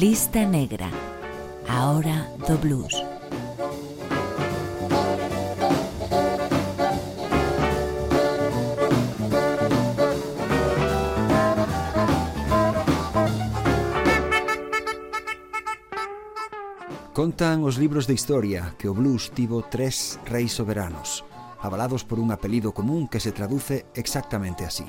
lista 0.00 0.46
negra, 0.46 0.88
a 1.68 1.90
hora 1.90 2.26
do 2.48 2.56
blues. 2.56 2.96
Contan 17.12 17.60
os 17.60 17.76
libros 17.76 18.08
de 18.08 18.16
historia 18.16 18.72
que 18.80 18.88
o 18.88 18.96
blues 18.96 19.28
tivo 19.36 19.60
tres 19.68 20.16
reis 20.24 20.56
soberanos, 20.56 21.28
avalados 21.60 22.08
por 22.08 22.16
un 22.16 22.32
apelido 22.32 22.72
común 22.72 23.04
que 23.04 23.20
se 23.20 23.36
traduce 23.36 23.84
exactamente 23.92 24.64
así. 24.64 24.88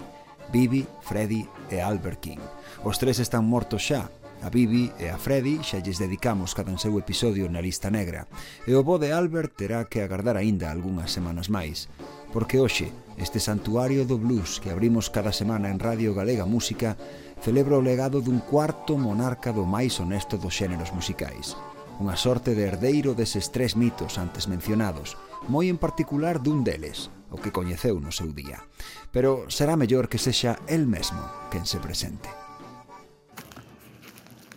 Bibi, 0.55 0.87
Freddy 1.03 1.43
e 1.67 1.83
Albert 1.83 2.23
King. 2.23 2.39
Os 2.87 2.95
tres 2.95 3.19
están 3.19 3.43
mortos 3.43 3.83
xa, 3.83 4.07
A 4.41 4.49
Bibi 4.49 4.89
e 4.97 5.13
a 5.13 5.21
Freddy 5.21 5.61
xa 5.61 5.77
lles 5.85 6.01
dedicamos 6.01 6.57
cada 6.57 6.73
un 6.73 6.81
seu 6.81 6.97
episodio 6.97 7.45
na 7.45 7.61
lista 7.61 7.93
negra 7.93 8.25
e 8.65 8.73
o 8.73 8.81
bo 8.81 8.97
de 8.97 9.13
Albert 9.13 9.53
terá 9.53 9.85
que 9.85 10.01
agardar 10.01 10.33
aínda 10.33 10.73
algunhas 10.73 11.13
semanas 11.13 11.45
máis 11.53 11.85
porque 12.33 12.57
hoxe 12.57 12.89
este 13.21 13.37
santuario 13.37 14.01
do 14.09 14.17
blues 14.17 14.57
que 14.57 14.73
abrimos 14.73 15.13
cada 15.13 15.29
semana 15.29 15.69
en 15.69 15.77
Radio 15.77 16.17
Galega 16.17 16.49
Música 16.49 16.97
celebra 17.37 17.77
o 17.77 17.85
legado 17.85 18.17
dun 18.17 18.41
cuarto 18.41 18.97
monarca 18.97 19.53
do 19.53 19.61
máis 19.61 20.01
honesto 20.01 20.41
dos 20.41 20.57
xéneros 20.57 20.89
musicais. 20.89 21.53
Unha 22.01 22.17
sorte 22.17 22.57
de 22.57 22.65
herdeiro 22.65 23.13
deses 23.13 23.53
tres 23.53 23.77
mitos 23.77 24.17
antes 24.17 24.49
mencionados, 24.49 25.21
moi 25.45 25.69
en 25.69 25.77
particular 25.77 26.41
dun 26.41 26.65
deles, 26.65 27.13
o 27.29 27.37
que 27.37 27.53
coñeceu 27.53 28.01
no 28.01 28.09
seu 28.09 28.33
día. 28.33 28.65
Pero 29.13 29.45
será 29.53 29.77
mellor 29.77 30.09
que 30.09 30.17
sexa 30.17 30.57
el 30.65 30.89
mesmo 30.89 31.21
quen 31.53 31.69
se 31.69 31.77
presente. 31.77 32.40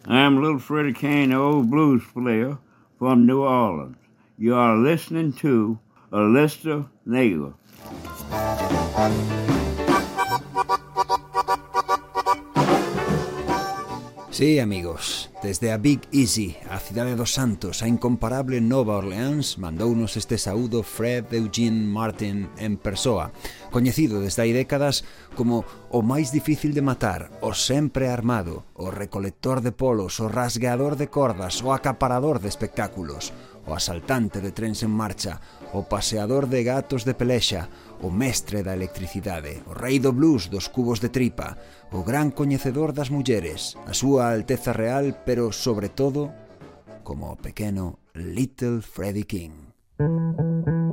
I'm 0.06 0.42
Little 0.42 0.58
Freddie 0.58 0.92
Kane, 0.92 1.30
the 1.30 1.36
old 1.36 1.70
blues 1.70 2.02
player 2.12 2.58
from 2.98 3.24
New 3.24 3.42
Orleans. 3.42 3.97
You 4.36 4.55
are 4.55 4.77
listening 4.77 5.33
to 5.34 5.78
a 6.12 6.20
Lister 6.20 6.84
Sí, 14.34 14.58
amigos, 14.58 15.30
desde 15.44 15.70
a 15.70 15.77
Big 15.77 16.00
Easy, 16.10 16.56
a 16.68 16.80
cidade 16.80 17.14
dos 17.14 17.30
Santos, 17.30 17.84
a 17.84 17.86
incomparable 17.86 18.58
Nova 18.58 18.98
Orleans, 18.98 19.62
mandounos 19.62 20.18
este 20.18 20.42
saúdo 20.42 20.82
Fred 20.82 21.30
Eugene 21.30 21.86
Martin 21.86 22.50
en 22.58 22.74
persoa, 22.74 23.30
coñecido 23.70 24.18
desde 24.18 24.42
hai 24.42 24.50
décadas 24.50 25.06
como 25.38 25.62
o 25.86 26.02
máis 26.02 26.34
difícil 26.34 26.74
de 26.74 26.82
matar, 26.82 27.30
o 27.46 27.55
sempre 27.55 28.10
armado, 28.10 28.66
o 28.74 28.90
recolector 28.90 29.62
de 29.62 29.70
polos, 29.70 30.18
o 30.18 30.27
rasgador 30.27 30.98
de 30.98 31.06
cordas, 31.06 31.62
o 31.62 31.70
acaparador 31.70 32.42
de 32.42 32.50
espectáculos, 32.50 33.30
o 33.67 33.75
asaltante 33.75 34.41
de 34.41 34.53
trens 34.53 34.83
en 34.83 34.91
marcha, 34.91 35.41
o 35.73 35.89
paseador 35.89 36.47
de 36.48 36.62
gatos 36.65 37.05
de 37.05 37.15
pelexa, 37.15 37.69
o 38.01 38.11
mestre 38.12 38.62
da 38.62 38.77
electricidade, 38.77 39.65
o 39.67 39.73
rei 39.73 39.98
do 39.98 40.12
blues 40.12 40.53
dos 40.53 40.69
cubos 40.69 41.01
de 41.01 41.09
tripa, 41.09 41.57
o 41.91 42.05
gran 42.05 42.30
coñecedor 42.30 42.92
das 42.92 43.08
mulleres, 43.08 43.74
a 43.89 43.97
súa 43.97 44.30
Alteza 44.30 44.77
Real, 44.77 45.24
pero 45.24 45.51
sobre 45.51 45.89
todo 45.89 46.33
como 47.03 47.33
o 47.33 47.36
pequeno 47.36 47.98
Little 48.14 48.80
Freddie 48.80 49.29
King. 49.29 50.83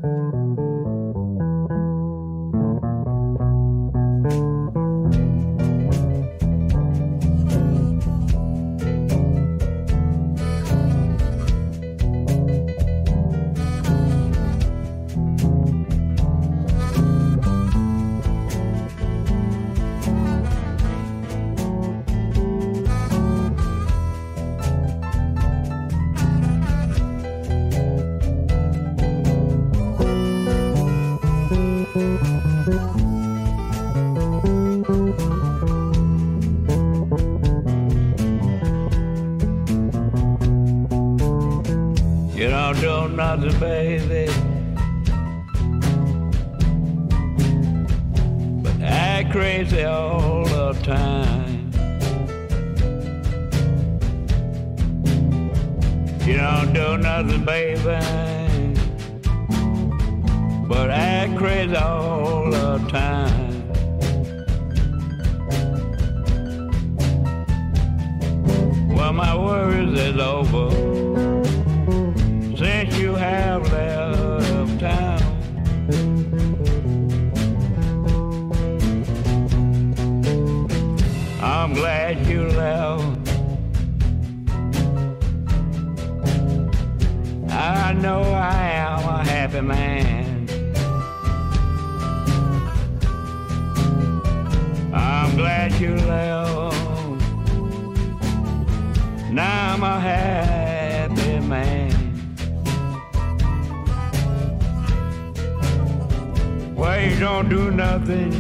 Don't 107.42 107.50
do 107.50 107.72
nothing 107.72 108.32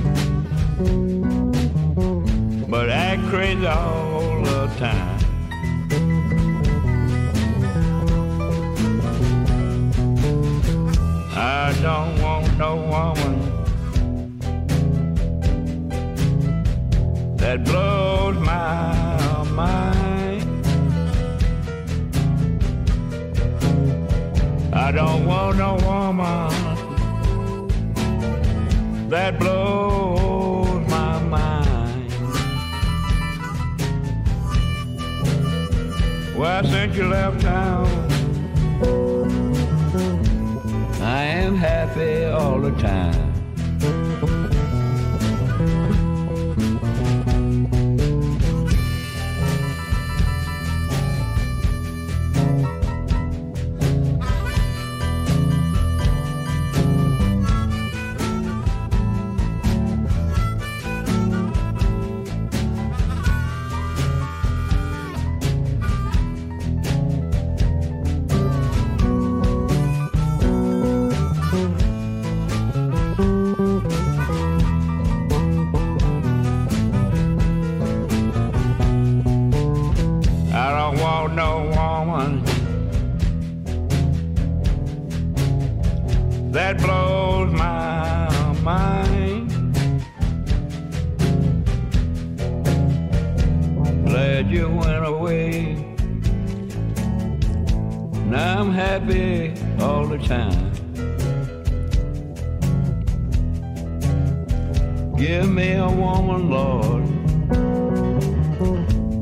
but 2.70 2.90
act 2.90 3.24
crazy 3.30 3.66
all 3.66 4.44
the 4.44 4.68
time? 4.78 5.20
I 11.36 11.74
don't 11.82 12.22
want 12.22 12.58
no 12.58 12.76
woman 12.76 13.38
that 17.38 17.64
blows 17.64 18.38
my 18.38 19.44
mind. 19.50 20.66
I 24.74 24.92
don't 24.92 25.26
want 25.26 25.58
no 25.58 25.76
woman 25.86 26.71
that 29.12 29.38
blows 29.38 30.88
my 30.90 31.20
mind. 31.24 32.12
Why, 36.34 36.62
since 36.62 36.96
you 36.96 37.08
left 37.10 37.42
town, 37.42 37.88
I 41.02 41.24
am 41.24 41.58
happy 41.58 42.24
all 42.24 42.62
the 42.62 42.72
time. 42.82 43.31
Now 98.32 98.62
I'm 98.62 98.72
happy 98.72 99.54
all 99.82 100.08
the 100.08 100.18
time. 100.18 100.72
Give 105.18 105.50
me 105.50 105.74
a 105.74 105.90
woman, 105.90 106.50
Lord, 106.50 107.04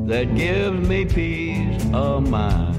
that 0.08 0.32
gives 0.36 0.88
me 0.88 1.04
peace 1.06 1.84
of 1.92 2.30
mind. 2.30 2.76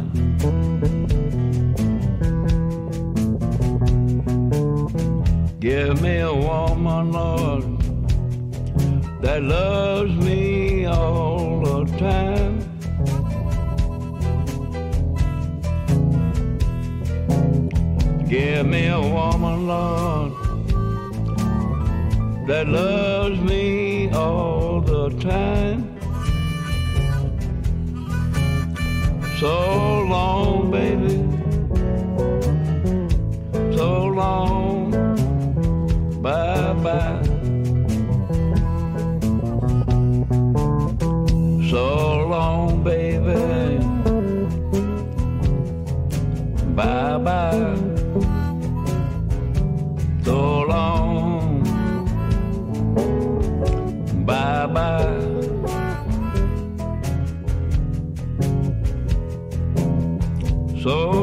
Give 5.60 6.02
me 6.02 6.20
a 6.20 6.34
woman, 6.34 7.12
Lord, 7.12 7.64
that 9.22 9.44
loves 9.44 10.16
me 10.16 10.86
all 10.86 11.60
the 11.60 11.98
time. 11.98 12.51
Give 18.32 18.66
me 18.66 18.88
a 18.88 18.98
woman, 18.98 19.68
Lord, 19.68 20.32
that 22.48 22.66
loves 22.66 23.38
me 23.42 24.10
all 24.12 24.80
the 24.80 25.10
time. 25.20 26.00
So 29.38 30.04
long, 30.08 30.72
baby. 30.72 31.18
So 33.76 34.06
long. 34.06 34.92
Bye 36.22 36.72
bye. 36.86 37.22
So 41.70 42.28
long, 42.30 42.82
baby. 42.82 43.84
Bye 46.74 47.18
bye. 47.18 47.71
So 60.84 61.21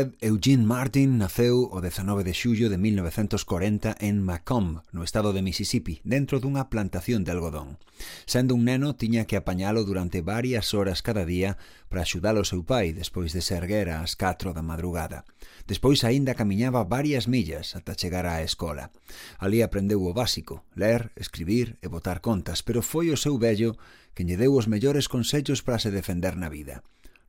Fred 0.00 0.16
Eugene 0.22 0.64
Martin 0.64 1.18
naceu 1.20 1.68
o 1.68 1.84
19 1.84 2.24
de 2.24 2.32
xullo 2.32 2.72
de 2.72 2.80
1940 2.80 4.00
en 4.00 4.24
Macomb, 4.24 4.80
no 4.96 5.04
estado 5.04 5.36
de 5.36 5.44
Mississippi, 5.44 6.00
dentro 6.08 6.40
dunha 6.40 6.72
plantación 6.72 7.20
de 7.20 7.36
algodón. 7.36 7.76
Sendo 8.24 8.56
un 8.56 8.64
neno, 8.64 8.96
tiña 8.96 9.28
que 9.28 9.36
apañalo 9.36 9.84
durante 9.84 10.24
varias 10.24 10.72
horas 10.72 11.04
cada 11.04 11.28
día 11.28 11.60
para 11.92 12.00
axudar 12.00 12.40
ao 12.40 12.48
seu 12.48 12.64
pai 12.64 12.96
despois 12.96 13.36
de 13.36 13.44
ser 13.44 13.68
guerra 13.68 14.00
ás 14.00 14.16
4 14.16 14.56
da 14.56 14.64
madrugada. 14.64 15.28
Despois 15.68 16.00
aínda 16.00 16.32
camiñaba 16.32 16.88
varias 16.88 17.28
millas 17.28 17.76
ata 17.76 17.92
chegar 17.92 18.24
á 18.24 18.40
escola. 18.40 18.88
Ali 19.36 19.60
aprendeu 19.60 20.00
o 20.00 20.16
básico, 20.16 20.64
ler, 20.80 21.12
escribir 21.20 21.76
e 21.84 21.92
botar 21.92 22.24
contas, 22.24 22.64
pero 22.64 22.80
foi 22.80 23.12
o 23.12 23.20
seu 23.20 23.36
vello 23.36 23.76
quen 24.16 24.32
lle 24.32 24.40
deu 24.40 24.56
os 24.56 24.64
mellores 24.64 25.12
consellos 25.12 25.60
para 25.60 25.76
se 25.76 25.92
defender 25.92 26.40
na 26.40 26.48
vida. 26.48 26.80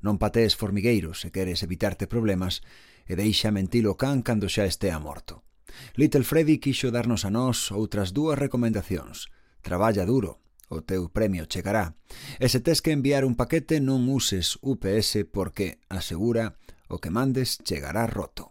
Non 0.01 0.17
patees 0.17 0.57
formigueiros 0.57 1.21
se 1.21 1.29
queres 1.29 1.61
evitarte 1.61 2.09
problemas 2.09 2.65
e 3.05 3.13
deixa 3.13 3.53
mentir 3.53 3.85
o 3.85 3.97
can 3.97 4.25
cando 4.25 4.49
xa 4.49 4.65
estea 4.65 4.97
morto. 4.97 5.45
Little 5.95 6.25
Freddy 6.25 6.57
quixo 6.57 6.91
darnos 6.91 7.23
a 7.23 7.31
nós 7.31 7.69
outras 7.71 8.11
dúas 8.11 8.37
recomendacións. 8.37 9.29
Traballa 9.61 10.05
duro, 10.05 10.41
o 10.69 10.81
teu 10.81 11.09
premio 11.09 11.45
chegará. 11.45 11.95
E 12.39 12.47
se 12.49 12.59
tes 12.59 12.81
que 12.81 12.91
enviar 12.95 13.23
un 13.23 13.37
paquete 13.37 13.79
non 13.79 14.09
uses 14.09 14.57
UPS 14.63 15.27
porque, 15.29 15.83
asegura, 15.91 16.57
o 16.89 16.97
que 16.97 17.13
mandes 17.13 17.61
chegará 17.61 18.07
roto. 18.07 18.50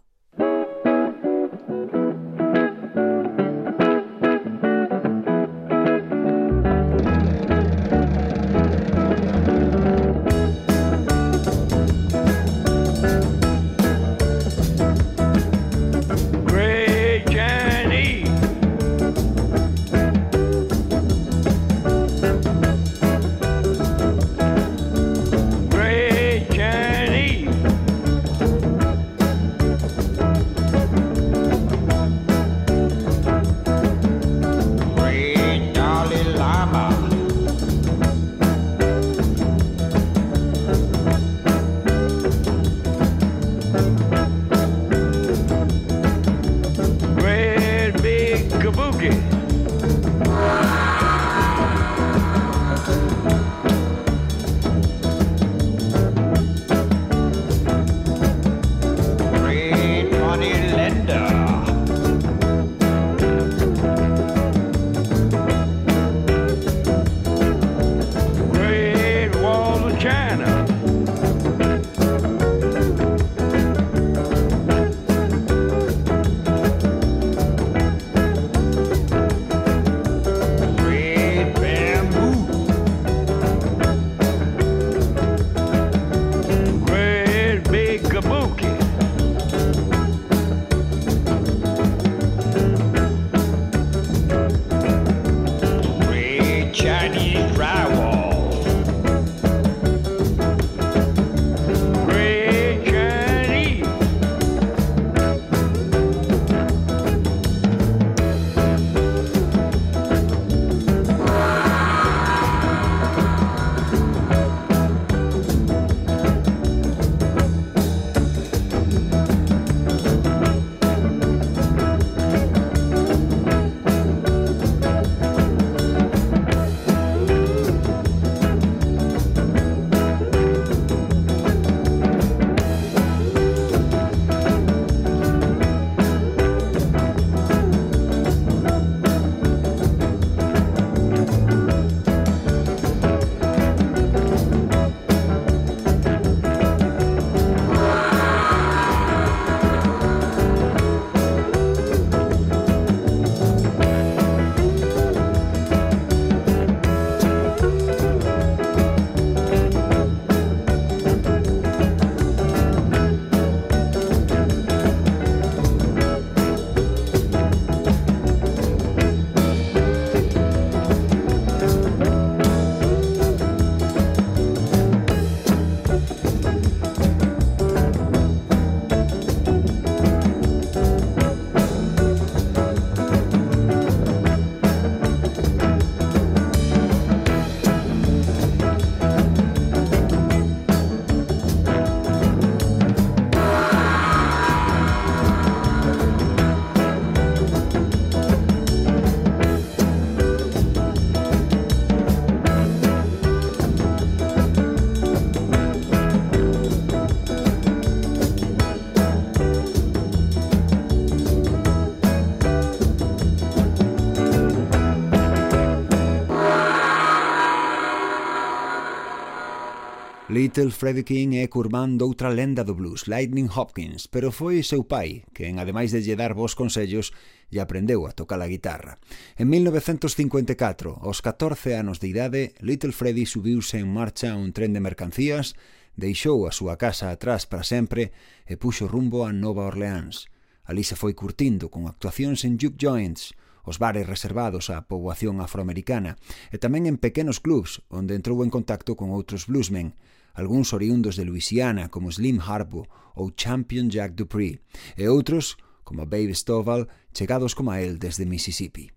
Little 220.51 220.71
Freddie 220.71 221.05
King 221.05 221.39
é 221.39 221.47
curmán 221.47 221.95
doutra 221.95 222.27
lenda 222.27 222.67
do 222.67 222.75
blues, 222.75 223.07
Lightning 223.07 223.47
Hopkins, 223.47 224.11
pero 224.11 224.35
foi 224.35 224.67
seu 224.67 224.83
pai, 224.83 225.23
que, 225.31 225.47
en 225.47 225.63
ademais 225.63 225.95
de 225.95 226.03
lle 226.03 226.19
dar 226.19 226.35
bons 226.35 226.59
consellos, 226.59 227.15
lle 227.47 227.63
aprendeu 227.63 228.03
a 228.03 228.11
tocar 228.11 228.43
a 228.43 228.51
guitarra. 228.51 228.99
En 229.39 229.47
1954, 229.47 231.07
aos 231.07 231.23
14 231.23 231.79
anos 231.79 232.03
de 232.03 232.11
idade, 232.11 232.51
Little 232.59 232.91
Freddie 232.91 233.31
subiuse 233.31 233.79
en 233.79 233.95
marcha 233.95 234.35
a 234.35 234.35
un 234.35 234.51
tren 234.51 234.75
de 234.75 234.83
mercancías, 234.83 235.55
deixou 235.95 236.43
a 236.43 236.51
súa 236.51 236.75
casa 236.75 237.15
atrás 237.15 237.47
para 237.47 237.63
sempre 237.63 238.11
e 238.43 238.59
puxo 238.59 238.91
rumbo 238.91 239.23
a 239.23 239.31
Nova 239.31 239.71
Orleans. 239.71 240.27
Ali 240.67 240.83
se 240.83 240.99
foi 240.99 241.15
curtindo 241.15 241.71
con 241.71 241.87
actuacións 241.87 242.43
en 242.43 242.59
juke 242.59 242.75
joints, 242.75 243.31
os 243.63 243.79
bares 243.79 244.03
reservados 244.03 244.67
á 244.67 244.83
poboación 244.83 245.39
afroamericana 245.39 246.19
e 246.51 246.59
tamén 246.59 246.91
en 246.91 246.99
pequenos 246.99 247.39
clubs 247.39 247.79
onde 247.87 248.19
entrou 248.19 248.43
en 248.43 248.51
contacto 248.51 248.99
con 248.99 249.15
outros 249.15 249.47
bluesmen, 249.47 249.95
algúns 250.33 250.73
oriundos 250.73 251.15
de 251.15 251.25
Luisiana 251.25 251.89
como 251.89 252.11
Slim 252.11 252.39
Harpo 252.39 252.87
ou 253.15 253.31
Champion 253.35 253.89
Jack 253.89 254.15
Dupree 254.15 254.59
e 254.97 255.07
outros 255.07 255.57
como 255.83 256.05
Babe 256.05 256.33
Stovall 256.33 256.87
chegados 257.13 257.55
como 257.55 257.71
a 257.71 257.81
el 257.81 257.99
desde 257.99 258.25
Mississippi. 258.25 258.91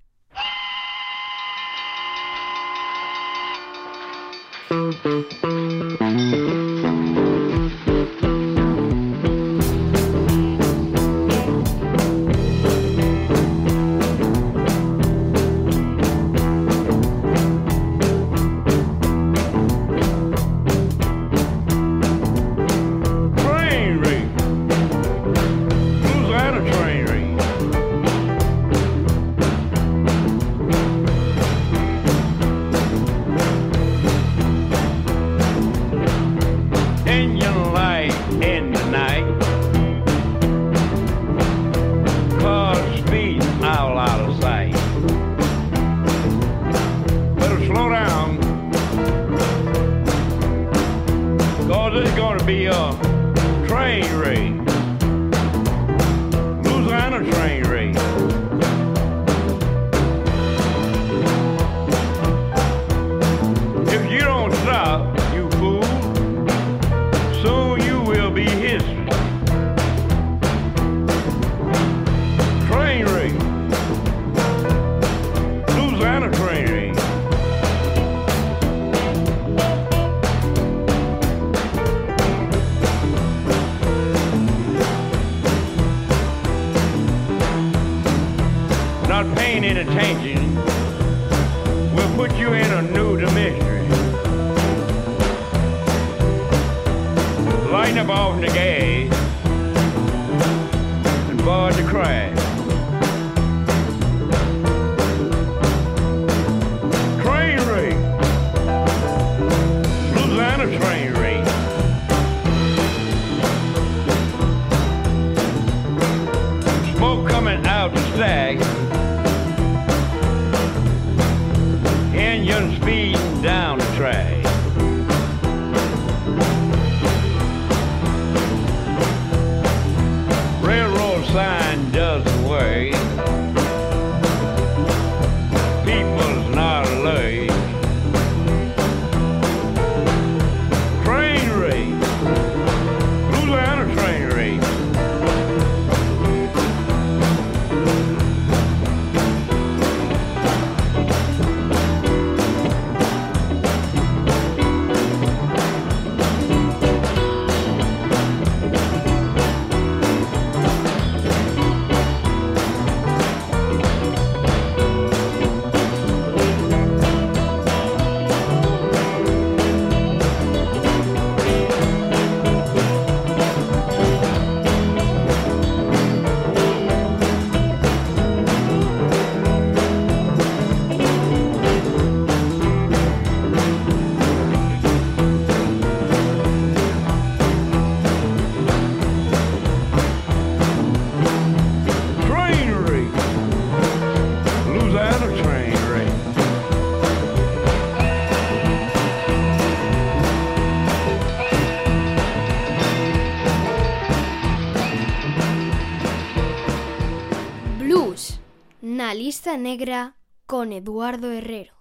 Lista 209.55 209.63
Negra 209.63 210.17
con 210.47 210.73
Eduardo 210.73 211.31
Herrero. 211.31 211.75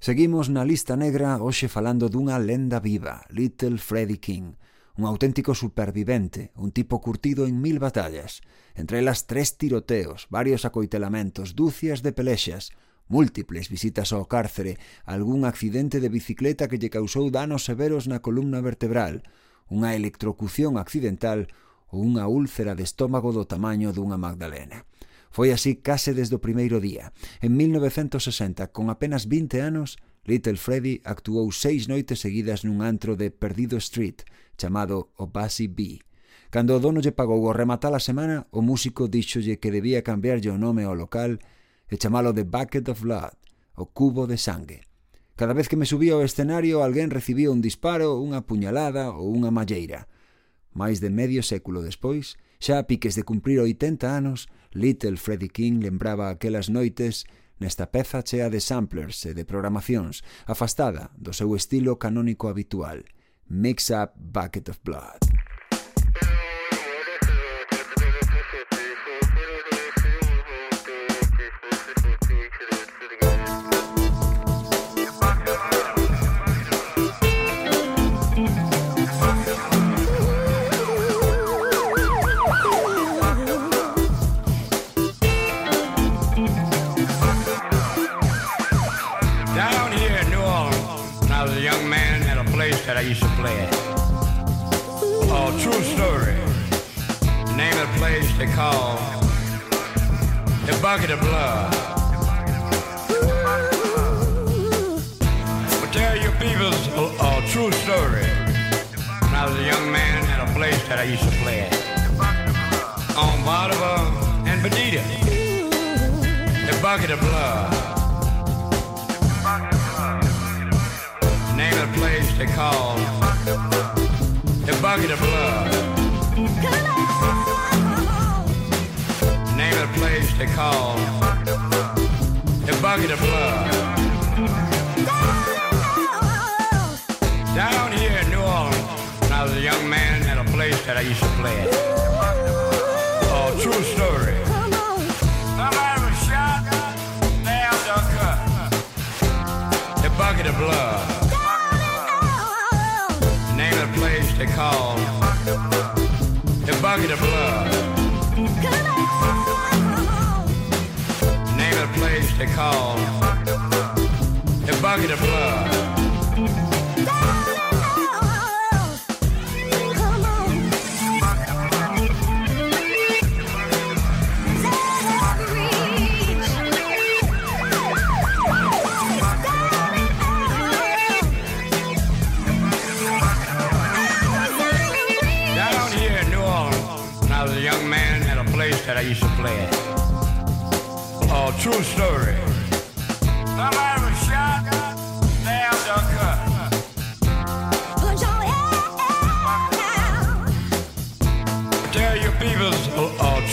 Seguimos 0.00 0.48
na 0.48 0.64
lista 0.64 0.96
negra 0.96 1.36
hoxe 1.36 1.68
falando 1.68 2.08
dunha 2.08 2.40
lenda 2.40 2.80
viva, 2.80 3.28
Little 3.28 3.76
Freddy 3.76 4.16
King, 4.16 4.56
un 4.96 5.04
auténtico 5.04 5.52
supervivente, 5.52 6.48
un 6.56 6.72
tipo 6.72 7.04
curtido 7.04 7.44
en 7.44 7.60
mil 7.60 7.76
batallas, 7.76 8.40
entre 8.72 9.04
elas 9.04 9.28
tres 9.28 9.60
tiroteos, 9.60 10.32
varios 10.32 10.64
acoitelamentos, 10.64 11.52
dúcias 11.52 12.00
de 12.00 12.16
pelexas, 12.16 12.72
múltiples 13.04 13.68
visitas 13.68 14.16
ao 14.16 14.24
cárcere, 14.24 14.80
algún 15.04 15.44
accidente 15.44 16.00
de 16.00 16.08
bicicleta 16.08 16.72
que 16.72 16.80
lle 16.80 16.88
causou 16.88 17.28
danos 17.28 17.68
severos 17.68 18.08
na 18.08 18.24
columna 18.24 18.64
vertebral, 18.64 19.28
unha 19.68 19.92
electrocución 19.92 20.80
accidental 20.80 21.52
ou 21.92 22.00
unha 22.00 22.24
úlcera 22.32 22.72
de 22.72 22.88
estómago 22.88 23.36
do 23.36 23.44
tamaño 23.44 23.92
dunha 23.92 24.16
magdalena. 24.16 24.88
Foi 25.30 25.52
así 25.52 25.78
case 25.80 26.16
desde 26.16 26.36
o 26.36 26.44
primeiro 26.44 26.80
día. 26.80 27.12
En 27.40 27.56
1960, 27.56 28.72
con 28.72 28.88
apenas 28.88 29.28
20 29.28 29.60
anos, 29.60 30.00
Little 30.28 30.60
Freddy 30.60 31.00
actuou 31.04 31.48
seis 31.52 31.88
noites 31.88 32.20
seguidas 32.20 32.64
nun 32.64 32.84
antro 32.84 33.16
de 33.16 33.32
Perdido 33.32 33.80
Street, 33.80 34.28
chamado 34.60 35.08
o 35.16 35.28
Bassy 35.28 35.68
B. 35.72 36.04
Cando 36.52 36.76
o 36.76 36.80
dono 36.80 37.00
lle 37.00 37.16
pagou 37.16 37.44
o 37.44 37.52
rematar 37.56 37.92
a 37.96 38.00
semana, 38.00 38.48
o 38.52 38.60
músico 38.60 39.08
díxolle 39.08 39.60
que 39.60 39.72
debía 39.72 40.04
cambiarlle 40.04 40.52
o 40.52 40.60
nome 40.60 40.84
ao 40.84 40.96
local 40.96 41.40
e 41.88 41.96
chamalo 41.96 42.36
de 42.36 42.44
Bucket 42.44 42.88
of 42.88 43.00
Blood, 43.00 43.36
o 43.76 43.88
cubo 43.88 44.28
de 44.28 44.36
sangue. 44.36 44.84
Cada 45.38 45.54
vez 45.54 45.68
que 45.68 45.78
me 45.80 45.86
subía 45.86 46.16
ao 46.16 46.24
escenario, 46.24 46.82
alguén 46.82 47.14
recibía 47.14 47.52
un 47.52 47.62
disparo, 47.62 48.18
unha 48.20 48.44
puñalada 48.44 49.14
ou 49.14 49.32
unha 49.32 49.48
malleira. 49.48 50.10
Mais 50.76 51.00
de 51.00 51.08
medio 51.08 51.40
século 51.40 51.80
despois, 51.80 52.36
xa 52.58 52.82
a 52.82 52.84
piques 52.90 53.14
de 53.14 53.24
cumprir 53.24 53.62
80 53.62 54.08
anos, 54.08 54.50
Little 54.72 55.16
Freddie 55.16 55.48
King 55.48 55.80
lembraba 55.82 56.30
aquelas 56.30 56.68
noites 56.68 57.24
nesta 57.58 57.90
peza 57.90 58.22
chea 58.22 58.50
de 58.50 58.60
samplers 58.60 59.26
e 59.26 59.34
de 59.34 59.44
programacións, 59.44 60.22
afastada 60.46 61.10
do 61.18 61.34
seu 61.34 61.54
estilo 61.56 61.98
canónico 61.98 62.48
habitual, 62.48 63.02
Mix 63.48 63.90
Up 63.90 64.14
Bucket 64.14 64.68
of 64.68 64.78
Blood. 64.84 65.47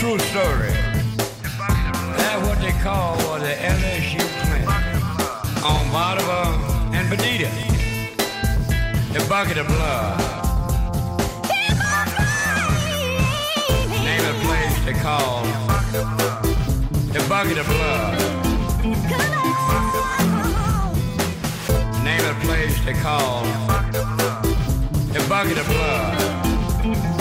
True 0.06 0.20
story. 0.20 0.70
That's 2.18 2.48
what 2.48 2.60
they 2.60 2.74
call 2.84 3.16
the 3.40 3.56
LSU 3.78 4.22
on 5.64 5.90
Bolivar 5.92 6.46
and 6.94 7.10
Bonita. 7.10 7.50
The 9.14 9.26
bucket 9.28 9.58
of 9.58 9.68
blood. 9.68 10.20
Name 14.04 14.24
the 14.30 14.36
place 14.46 14.76
they 14.86 14.94
call 14.94 15.44
the 17.14 17.26
bucket 17.28 17.58
of 17.58 17.66
blood. 17.68 19.45
They 22.86 22.94
call 22.94 23.44
the 25.12 25.26
bucket 25.28 25.58
of 25.58 25.66
blood. 25.66 27.15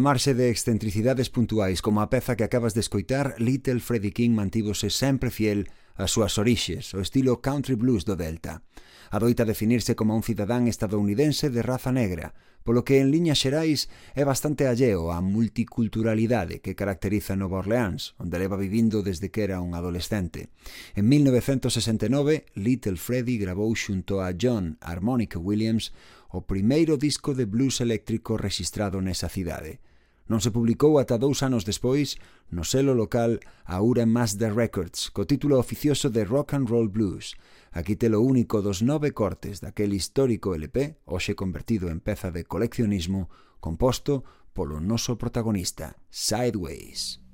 marxe 0.00 0.34
de 0.34 0.50
excentricidades 0.50 1.30
puntuais 1.30 1.80
como 1.80 2.02
a 2.02 2.10
peza 2.10 2.36
que 2.36 2.44
acabas 2.44 2.74
de 2.74 2.80
escoitar, 2.80 3.34
Little 3.38 3.80
Freddie 3.80 4.12
King 4.12 4.34
mantívose 4.34 4.90
sempre 4.90 5.30
fiel 5.30 5.70
ás 5.96 6.12
súas 6.12 6.36
orixes, 6.36 6.92
o 6.92 7.00
estilo 7.00 7.40
country 7.40 7.78
blues 7.78 8.04
do 8.04 8.18
Delta. 8.18 8.66
Adoita 9.10 9.46
definirse 9.46 9.94
como 9.94 10.18
un 10.18 10.26
cidadán 10.26 10.66
estadounidense 10.66 11.48
de 11.48 11.62
raza 11.62 11.92
negra, 11.94 12.34
polo 12.66 12.82
que 12.82 12.98
en 12.98 13.14
liñas 13.14 13.38
xerais 13.38 13.86
é 14.18 14.26
bastante 14.26 14.66
alleo 14.66 15.14
á 15.14 15.22
multiculturalidade 15.22 16.58
que 16.58 16.74
caracteriza 16.74 17.38
Nova 17.38 17.62
Orleans, 17.62 18.18
onde 18.18 18.42
leva 18.42 18.58
vivindo 18.58 19.06
desde 19.06 19.30
que 19.30 19.46
era 19.46 19.62
un 19.62 19.78
adolescente. 19.78 20.50
En 20.98 21.06
1969, 21.06 22.44
Little 22.58 22.98
Freddie 22.98 23.38
grabou 23.38 23.70
xunto 23.78 24.18
a 24.18 24.34
John 24.34 24.82
Harmonica 24.82 25.38
Williams 25.38 25.94
o 26.30 26.42
primeiro 26.42 26.96
disco 26.96 27.34
de 27.34 27.44
blues 27.46 27.80
eléctrico 27.80 28.36
rexistrado 28.36 29.02
nesa 29.02 29.28
cidade. 29.28 29.78
Non 30.26 30.42
se 30.42 30.50
publicou 30.50 30.98
ata 30.98 31.22
dous 31.22 31.46
anos 31.46 31.62
despois 31.62 32.18
no 32.50 32.66
selo 32.66 32.98
local 32.98 33.38
Aura 33.62 34.10
Mazda 34.10 34.50
Records, 34.50 35.14
co 35.14 35.22
título 35.22 35.62
oficioso 35.62 36.10
de 36.10 36.26
Rock 36.26 36.58
and 36.58 36.66
Roll 36.66 36.90
Blues. 36.90 37.38
Aquí 37.70 37.94
telo 37.94 38.18
único 38.18 38.58
dos 38.58 38.82
nove 38.82 39.14
cortes 39.14 39.62
daquel 39.62 39.94
histórico 39.94 40.58
LP, 40.58 40.98
hoxe 41.06 41.38
convertido 41.38 41.94
en 41.94 42.02
peza 42.02 42.34
de 42.34 42.42
coleccionismo, 42.42 43.30
composto 43.62 44.26
polo 44.50 44.82
noso 44.82 45.14
protagonista, 45.14 45.94
Sideways. 46.10 47.25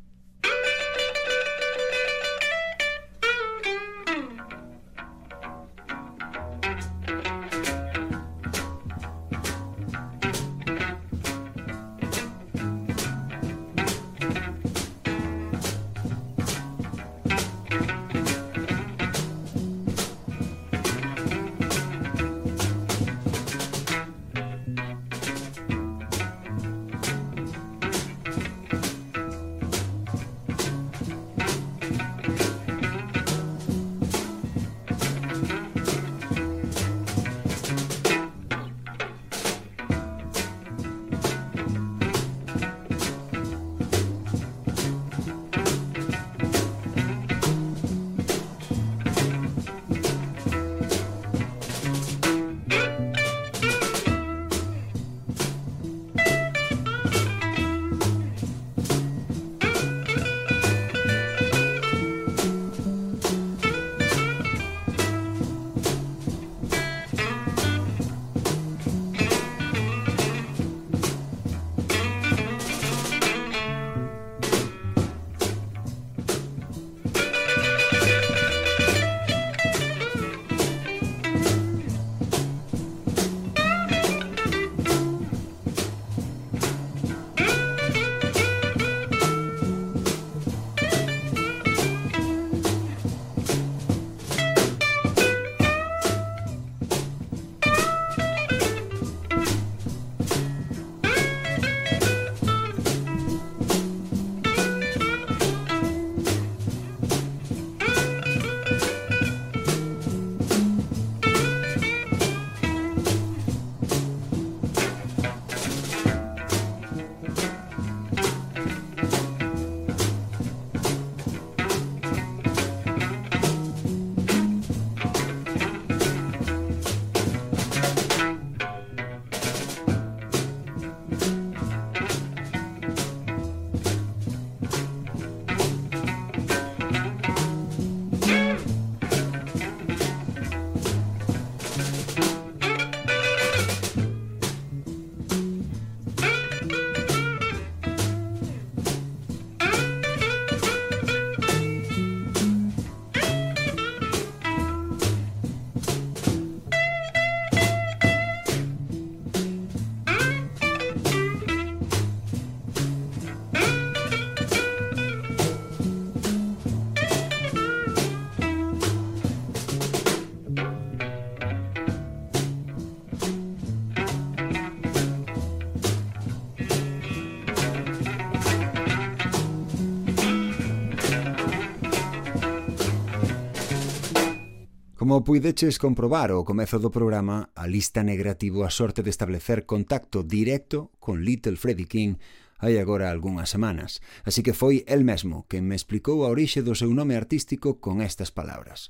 Como 185.12 185.24
puideches 185.24 185.76
comprobar 185.76 186.32
ao 186.32 186.40
comezo 186.40 186.80
do 186.80 186.88
programa, 186.88 187.52
a 187.52 187.68
lista 187.68 188.00
negra 188.00 188.32
tivo 188.32 188.64
a 188.64 188.72
sorte 188.72 189.04
de 189.04 189.12
establecer 189.12 189.68
contacto 189.68 190.24
directo 190.24 190.88
con 190.96 191.20
Little 191.20 191.60
Freddy 191.60 191.84
King 191.84 192.16
hai 192.56 192.80
agora 192.80 193.12
algunhas 193.12 193.52
semanas, 193.52 194.00
así 194.24 194.40
que 194.40 194.56
foi 194.56 194.88
el 194.88 195.04
mesmo 195.04 195.44
que 195.52 195.60
me 195.60 195.76
explicou 195.76 196.24
a 196.24 196.32
orixe 196.32 196.64
do 196.64 196.72
seu 196.72 196.96
nome 196.96 197.12
artístico 197.12 197.76
con 197.76 198.00
estas 198.00 198.32
palabras. 198.32 198.88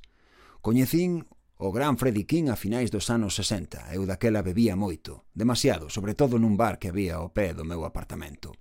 Coñecín 0.62 1.26
o 1.58 1.74
gran 1.74 1.98
Freddy 1.98 2.22
King 2.22 2.54
a 2.54 2.56
finais 2.56 2.94
dos 2.94 3.10
anos 3.10 3.34
60. 3.34 3.90
Eu 3.90 4.06
daquela 4.06 4.46
bebía 4.46 4.78
moito, 4.78 5.26
demasiado, 5.34 5.90
sobre 5.90 6.14
todo 6.14 6.38
nun 6.38 6.54
bar 6.54 6.78
que 6.78 6.86
había 6.86 7.18
ao 7.18 7.34
pé 7.34 7.50
do 7.50 7.66
meu 7.66 7.82
apartamento. 7.82 8.54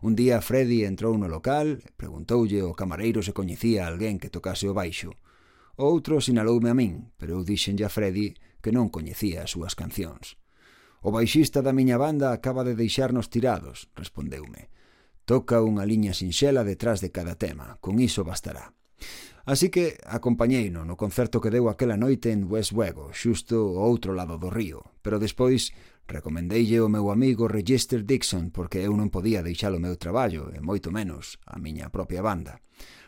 Un 0.00 0.16
día 0.16 0.40
Freddy 0.40 0.88
entrou 0.88 1.20
no 1.20 1.28
local, 1.28 1.84
preguntoulle 2.00 2.64
ao 2.64 2.72
camareiro 2.72 3.20
se 3.20 3.36
coñecía 3.36 3.84
alguén 3.84 4.16
que 4.16 4.32
tocase 4.32 4.64
o 4.64 4.72
baixo. 4.72 5.12
O 5.80 5.88
outro 5.88 6.20
sinaloume 6.20 6.68
a 6.68 6.76
min, 6.76 7.08
pero 7.16 7.40
eu 7.40 7.42
dixenlle 7.48 7.88
a 7.88 7.92
Freddy 7.92 8.36
que 8.60 8.76
non 8.76 8.92
coñecía 8.92 9.40
as 9.40 9.56
súas 9.56 9.72
cancións. 9.72 10.36
O 11.00 11.08
baixista 11.08 11.64
da 11.64 11.72
miña 11.72 11.96
banda 11.96 12.30
acaba 12.30 12.60
de 12.60 12.76
deixarnos 12.76 13.32
tirados, 13.32 13.88
respondeume. 13.96 14.68
Toca 15.24 15.64
unha 15.64 15.88
liña 15.88 16.12
sinxela 16.12 16.60
detrás 16.60 17.00
de 17.00 17.08
cada 17.08 17.40
tema, 17.40 17.80
con 17.80 17.96
iso 18.04 18.20
bastará. 18.20 18.76
Así 19.48 19.72
que 19.72 19.98
acompañeino 20.06 20.84
no 20.84 20.94
concerto 20.94 21.40
que 21.42 21.50
deu 21.50 21.66
aquela 21.66 21.96
noite 21.96 22.30
en 22.30 22.46
West 22.46 22.70
Wego, 22.76 23.10
xusto 23.10 23.74
ao 23.74 23.88
outro 23.88 24.14
lado 24.14 24.38
do 24.38 24.52
río, 24.52 24.94
pero 25.02 25.18
despois 25.18 25.74
recomendeille 26.06 26.78
o 26.78 26.92
meu 26.92 27.10
amigo 27.10 27.50
Register 27.50 28.06
Dixon 28.06 28.54
porque 28.54 28.84
eu 28.86 28.94
non 28.94 29.10
podía 29.10 29.42
deixar 29.42 29.74
o 29.74 29.82
meu 29.82 29.98
traballo, 29.98 30.52
e 30.54 30.62
moito 30.62 30.94
menos 30.94 31.42
a 31.48 31.58
miña 31.58 31.90
propia 31.90 32.22
banda. 32.22 32.62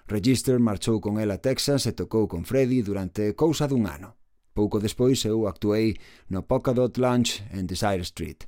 Register 0.07 0.61
marchou 0.61 1.01
con 1.01 1.19
el 1.19 1.31
a 1.33 1.41
Texas 1.41 1.89
e 1.89 1.97
tocou 1.97 2.29
con 2.29 2.45
Freddy 2.45 2.85
durante 2.85 3.33
cousa 3.33 3.65
dun 3.65 3.89
ano. 3.89 4.21
Pouco 4.53 4.77
despois 4.77 5.25
eu 5.25 5.49
actuei 5.49 5.97
no 6.29 6.45
Polkadot 6.45 6.93
Lunch 7.01 7.41
en 7.57 7.65
Desire 7.65 8.05
Street. 8.05 8.45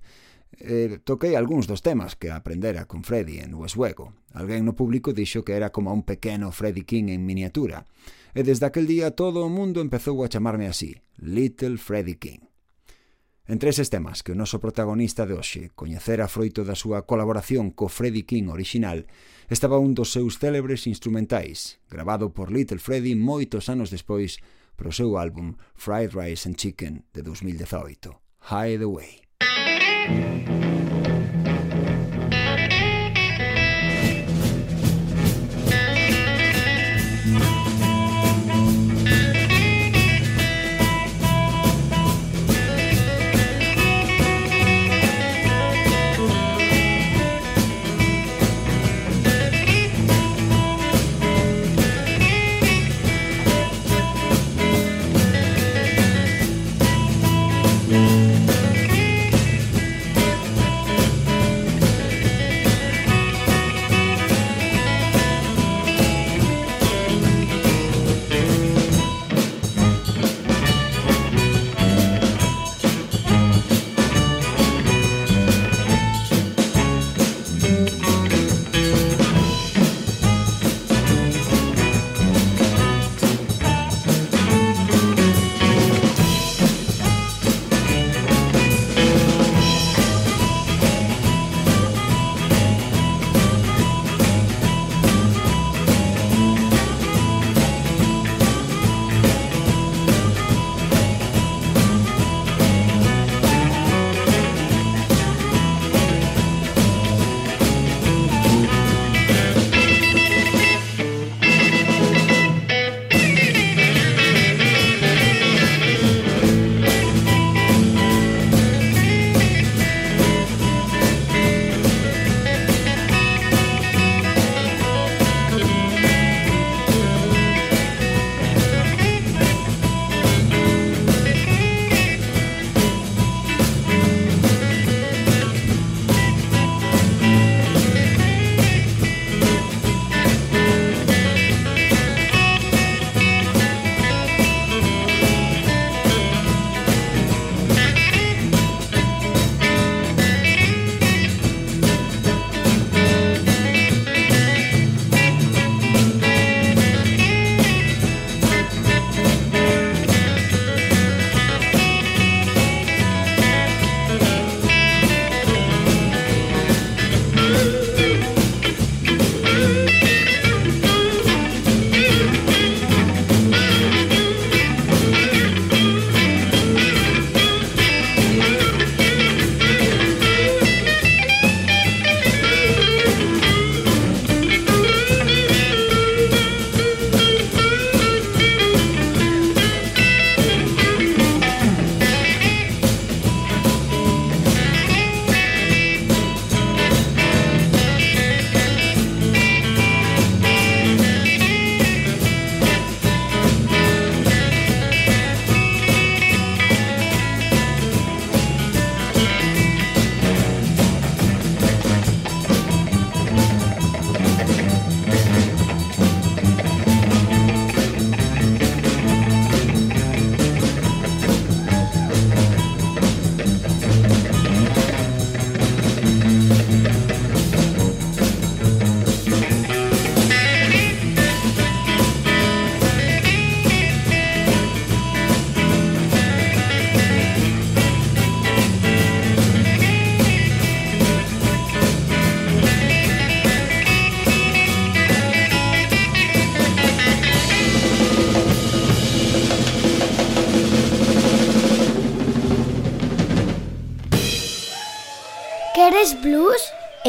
E 0.53 1.01
toquei 1.01 1.33
algúns 1.33 1.65
dos 1.65 1.81
temas 1.81 2.13
que 2.13 2.29
aprendera 2.29 2.85
con 2.85 3.01
Freddy 3.09 3.41
en 3.41 3.57
Westwego. 3.57 4.13
Alguén 4.37 4.69
no 4.69 4.77
público 4.77 5.17
dixo 5.17 5.49
que 5.49 5.57
era 5.57 5.73
como 5.73 5.97
un 5.97 6.05
pequeno 6.05 6.53
Freddy 6.53 6.85
King 6.85 7.09
en 7.09 7.25
miniatura. 7.25 7.89
E 8.37 8.45
desde 8.45 8.69
aquel 8.69 8.85
día 8.85 9.17
todo 9.17 9.41
o 9.41 9.49
mundo 9.49 9.81
empezou 9.81 10.21
a 10.21 10.29
chamarme 10.29 10.69
así, 10.69 11.01
Little 11.17 11.81
Freddy 11.81 12.21
King. 12.21 12.45
Entre 13.49 13.71
eses 13.71 13.91
temas 13.91 14.27
que 14.27 14.35
o 14.35 14.39
noso 14.39 14.59
protagonista 14.59 15.23
de 15.23 15.39
hoxe 15.39 15.71
coñecera 15.79 16.27
froito 16.27 16.67
da 16.67 16.75
súa 16.75 17.07
colaboración 17.07 17.71
co 17.71 17.87
Freddy 17.87 18.27
King 18.27 18.51
original, 18.51 19.07
estaba 19.47 19.79
un 19.79 19.95
dos 19.95 20.11
seus 20.11 20.43
célebres 20.43 20.91
instrumentais, 20.91 21.79
grabado 21.87 22.35
por 22.35 22.51
Little 22.51 22.83
Freddy 22.83 23.15
moitos 23.15 23.71
anos 23.71 23.95
despois 23.95 24.43
pro 24.75 24.91
seu 24.91 25.15
álbum 25.15 25.55
Fried 25.79 26.11
Rice 26.11 26.51
and 26.51 26.59
Chicken 26.59 27.07
de 27.15 27.23
2018, 27.23 28.19
Hideaway. 28.51 29.23
Música 30.07 31.16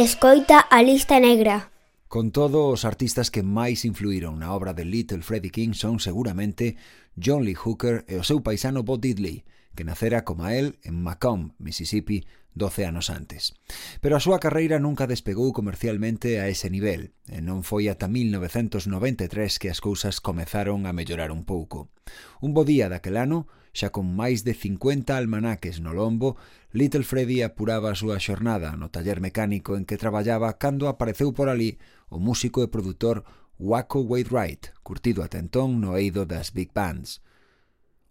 Escoita 0.08 0.60
a 0.60 0.84
lista 0.84 1.20
negra. 1.20 1.70
Con 2.08 2.32
todo, 2.32 2.72
os 2.72 2.88
artistas 2.88 3.28
que 3.28 3.44
máis 3.44 3.84
influíron 3.84 4.40
na 4.40 4.56
obra 4.56 4.72
de 4.72 4.88
Little 4.88 5.20
Freddie 5.20 5.52
King 5.52 5.76
son 5.76 6.00
seguramente 6.00 6.80
John 7.20 7.44
Lee 7.44 7.60
Hooker 7.60 8.08
e 8.08 8.16
o 8.16 8.24
seu 8.24 8.40
paisano 8.40 8.88
Bo 8.88 8.96
Diddley, 8.96 9.44
que 9.76 9.84
nacera 9.84 10.24
como 10.24 10.48
el 10.48 10.80
en 10.88 10.96
Macomb, 11.04 11.60
Mississippi, 11.60 12.24
12 12.56 12.88
anos 12.88 13.12
antes. 13.12 13.52
Pero 14.00 14.16
a 14.16 14.24
súa 14.24 14.40
carreira 14.40 14.80
nunca 14.80 15.12
despegou 15.12 15.52
comercialmente 15.52 16.40
a 16.40 16.48
ese 16.48 16.72
nivel, 16.72 17.12
e 17.28 17.44
non 17.44 17.68
foi 17.68 17.92
ata 17.92 18.08
1993 18.08 19.60
que 19.60 19.68
as 19.68 19.84
cousas 19.84 20.24
comezaron 20.24 20.88
a 20.88 20.96
mellorar 20.96 21.36
un 21.36 21.44
pouco. 21.44 21.92
Un 22.40 22.56
bo 22.56 22.64
día 22.64 22.88
daquel 22.88 23.20
ano, 23.20 23.52
xa 23.78 23.94
con 23.94 24.10
máis 24.10 24.42
de 24.42 24.58
50 24.58 25.14
almanaques 25.14 25.84
no 25.84 25.94
lombo, 25.94 26.40
Little 26.74 27.04
Freddy 27.08 27.42
apuraba 27.48 27.96
a 27.96 27.96
súa 27.96 28.20
xornada 28.20 28.76
no 28.76 28.92
taller 28.92 29.24
mecánico 29.24 29.80
en 29.80 29.88
que 29.88 29.96
traballaba 29.96 30.60
cando 30.60 30.92
apareceu 30.92 31.32
por 31.32 31.48
ali 31.48 31.80
o 32.12 32.20
músico 32.20 32.60
e 32.60 32.68
produtor 32.68 33.24
Waco 33.56 34.04
Wainwright, 34.04 34.76
curtido 34.84 35.24
até 35.24 35.40
entón 35.40 35.80
no 35.80 35.96
eido 35.96 36.28
das 36.28 36.52
big 36.52 36.76
bands. 36.76 37.24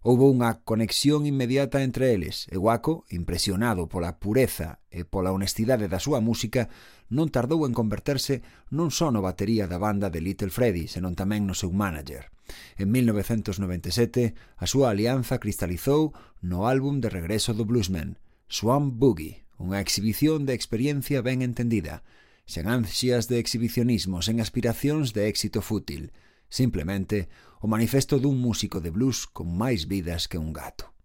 Houbo 0.01 0.33
unha 0.33 0.65
conexión 0.65 1.29
inmediata 1.29 1.85
entre 1.85 2.17
eles 2.17 2.49
e 2.49 2.57
Waco, 2.57 3.05
impresionado 3.13 3.93
pola 3.93 4.17
pureza 4.17 4.81
e 4.89 5.05
pola 5.05 5.37
honestidade 5.37 5.93
da 5.93 6.01
súa 6.01 6.25
música, 6.25 6.73
non 7.13 7.29
tardou 7.29 7.69
en 7.69 7.77
converterse 7.77 8.41
non 8.73 8.89
só 8.89 9.13
no 9.13 9.21
batería 9.21 9.69
da 9.69 9.77
banda 9.77 10.09
de 10.09 10.25
Little 10.25 10.49
Freddy, 10.49 10.89
senón 10.89 11.13
tamén 11.13 11.45
no 11.45 11.53
seu 11.53 11.77
manager. 11.77 12.33
En 12.81 12.89
1997, 12.89 14.33
a 14.57 14.65
súa 14.65 14.97
alianza 14.97 15.37
cristalizou 15.37 16.17
no 16.41 16.65
álbum 16.65 17.05
de 17.05 17.13
regreso 17.13 17.53
do 17.53 17.67
Bluesman, 17.67 18.17
Swan 18.47 18.99
Boogie, 18.99 19.47
unha 19.59 19.83
exhibición 19.83 20.47
de 20.47 20.55
experiencia 20.55 21.21
ben 21.23 21.43
entendida, 21.43 22.07
sen 22.47 22.71
ansias 22.71 23.27
de 23.27 23.43
exhibicionismo, 23.43 24.23
sen 24.23 24.39
aspiracións 24.39 25.11
de 25.13 25.27
éxito 25.27 25.61
fútil, 25.61 26.15
simplemente 26.47 27.29
o 27.61 27.67
manifesto 27.67 28.23
dun 28.23 28.39
músico 28.39 28.79
de 28.79 28.95
blues 28.95 29.27
con 29.27 29.51
máis 29.51 29.91
vidas 29.91 30.31
que 30.31 30.39
un 30.39 30.55
gato. 30.55 30.96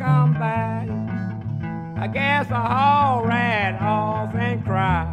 Come 0.00 0.32
back, 0.32 0.88
I 1.98 2.06
guess 2.06 2.50
I'll 2.50 2.66
haul 2.66 3.24
right 3.26 3.76
off 3.78 4.34
and 4.34 4.64
cry. 4.64 5.04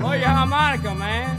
Blow 0.00 0.14
your 0.14 0.28
harmonica, 0.28 0.94
man. 0.96 1.31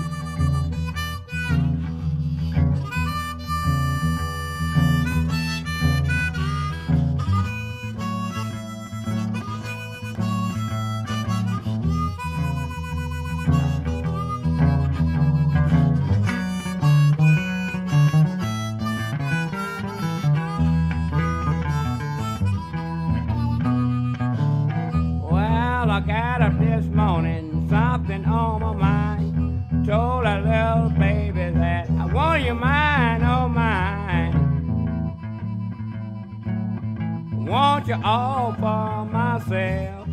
All 38.04 38.54
for 38.54 39.06
myself. 39.06 40.08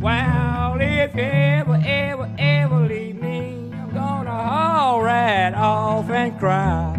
Well, 0.00 0.76
if 0.80 1.14
you 1.14 1.22
ever, 1.22 1.80
ever, 1.84 2.30
ever 2.38 2.80
leave 2.86 3.20
me, 3.22 3.70
I'm 3.72 3.90
gonna 3.92 4.30
haul 4.30 5.02
right 5.02 5.54
off 5.54 6.10
and 6.10 6.38
cry. 6.38 6.93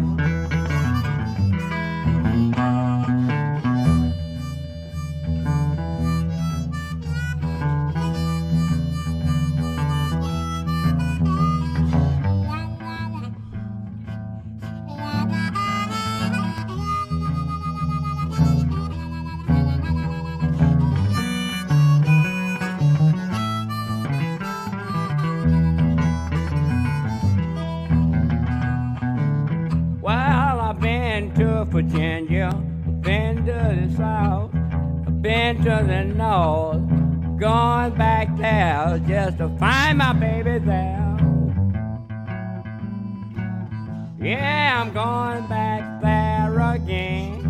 Going 44.96 45.44
back 45.46 46.00
there 46.00 46.56
again. 46.72 47.44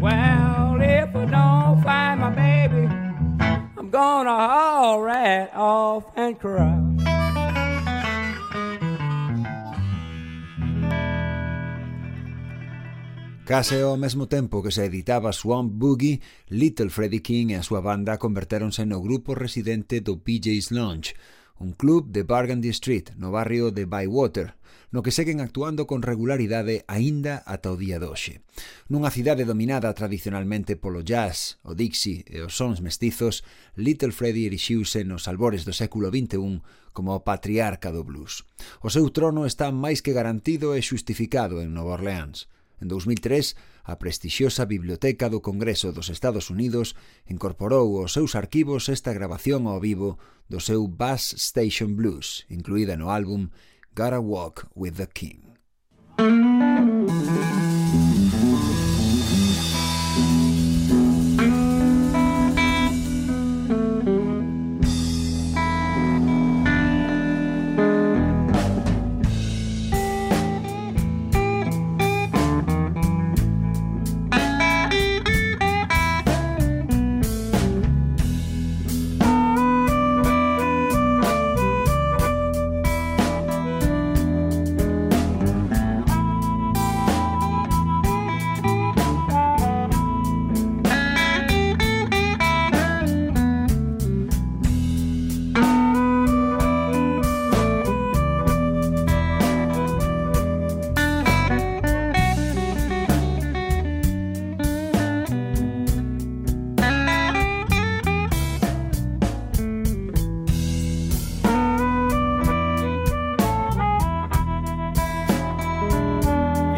Well, 0.00 0.80
if 0.80 1.12
I 1.12 1.24
don't 1.28 1.76
find 1.84 2.16
my 2.24 2.32
baby, 2.32 2.88
I'm 3.76 3.90
gonna 3.90 4.32
haul 4.32 5.04
right 5.04 5.52
off 5.52 6.08
and 6.16 6.40
cry. 6.40 6.80
Case 13.44 13.82
ao 13.82 13.98
mesmo 13.98 14.28
tempo 14.28 14.62
que 14.62 14.70
se 14.72 14.86
editaba 14.86 15.34
Swamp 15.34 15.76
Boogie, 15.76 16.22
Little 16.48 16.88
Freddie 16.88 17.20
King 17.20 17.52
e 17.52 17.60
a 17.60 17.62
súa 17.62 17.84
banda 17.84 18.16
convertéronse 18.16 18.88
no 18.88 19.04
grupo 19.04 19.36
residente 19.36 20.00
do 20.00 20.24
PJ's 20.24 20.72
Lounge, 20.72 21.12
un 21.58 21.72
club 21.72 22.10
de 22.10 22.22
Burgundy 22.22 22.68
Street, 22.70 23.10
no 23.16 23.30
barrio 23.30 23.70
de 23.70 23.84
Bywater, 23.84 24.54
no 24.92 25.02
que 25.02 25.10
seguen 25.10 25.40
actuando 25.40 25.86
con 25.88 26.04
regularidade 26.04 26.84
aínda 26.86 27.40
ata 27.48 27.72
o 27.72 27.80
día 27.80 27.96
doxe. 27.96 28.44
Nunha 28.92 29.08
cidade 29.08 29.48
dominada 29.48 29.88
tradicionalmente 29.96 30.76
polo 30.76 31.00
jazz, 31.00 31.56
o 31.64 31.72
dixie 31.72 32.28
e 32.28 32.44
os 32.44 32.52
sons 32.52 32.84
mestizos, 32.84 33.40
Little 33.74 34.12
Freddy 34.12 34.44
erixiuse 34.44 35.02
nos 35.08 35.24
albores 35.26 35.64
do 35.64 35.72
século 35.72 36.12
XXI 36.12 36.60
como 36.92 37.16
o 37.16 37.24
patriarca 37.24 37.88
do 37.88 38.04
blues. 38.04 38.44
O 38.84 38.92
seu 38.92 39.08
trono 39.08 39.48
está 39.48 39.72
máis 39.72 40.04
que 40.04 40.12
garantido 40.12 40.76
e 40.76 40.84
xustificado 40.84 41.64
en 41.64 41.72
Nova 41.72 41.96
Orleans, 41.96 42.52
En 42.82 42.90
2003, 42.90 43.54
a 43.86 43.94
prestixiosa 44.02 44.66
Biblioteca 44.66 45.30
do 45.30 45.38
Congreso 45.38 45.94
dos 45.94 46.10
Estados 46.10 46.50
Unidos 46.50 46.98
incorporou 47.30 48.02
aos 48.02 48.10
seus 48.10 48.34
arquivos 48.34 48.90
esta 48.90 49.14
grabación 49.14 49.70
ao 49.70 49.78
vivo 49.78 50.18
do 50.50 50.58
seu 50.58 50.90
Bass 50.90 51.30
Station 51.38 51.94
Blues, 51.94 52.42
incluída 52.50 52.98
no 52.98 53.14
álbum 53.14 53.54
Gotta 53.94 54.18
Walk 54.18 54.66
with 54.74 54.98
the 54.98 55.06
King. 55.06 55.54
Música 56.18 56.71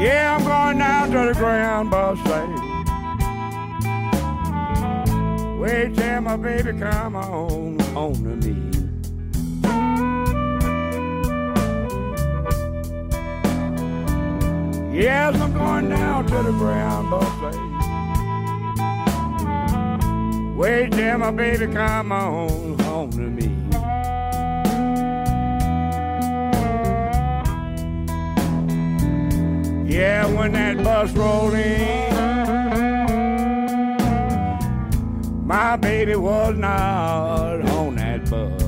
Yeah, 0.04 0.36
I'm 0.36 0.44
going 0.44 0.76
down 0.76 1.10
to 1.12 1.32
the 1.32 1.38
ground 1.40 1.90
bus 1.90 2.18
stage. 2.20 2.60
Wait 5.58 5.96
till 5.96 6.20
my 6.20 6.36
baby 6.36 6.78
come 6.78 7.16
on 7.16 7.78
home 7.94 8.12
to 8.22 8.36
me. 8.44 8.54
Yes, 14.92 15.40
I'm 15.40 15.54
going 15.54 15.88
down 15.88 16.26
to 16.26 16.42
the 16.42 16.52
ground 16.52 17.08
bus 17.10 17.26
stage. 17.38 17.56
Wait 20.54 20.92
till 20.92 21.16
my 21.16 21.30
baby 21.30 21.66
come 21.72 22.12
on 22.12 22.78
home 22.80 23.10
to 23.12 23.20
me. 23.20 23.53
Yeah, 29.94 30.26
when 30.26 30.50
that 30.54 30.82
bus 30.82 31.12
rolled 31.12 31.54
in, 31.54 32.16
my 35.46 35.76
baby 35.76 36.16
was 36.16 36.56
not 36.58 37.60
on 37.62 37.94
that 37.94 38.28
bus. 38.28 38.60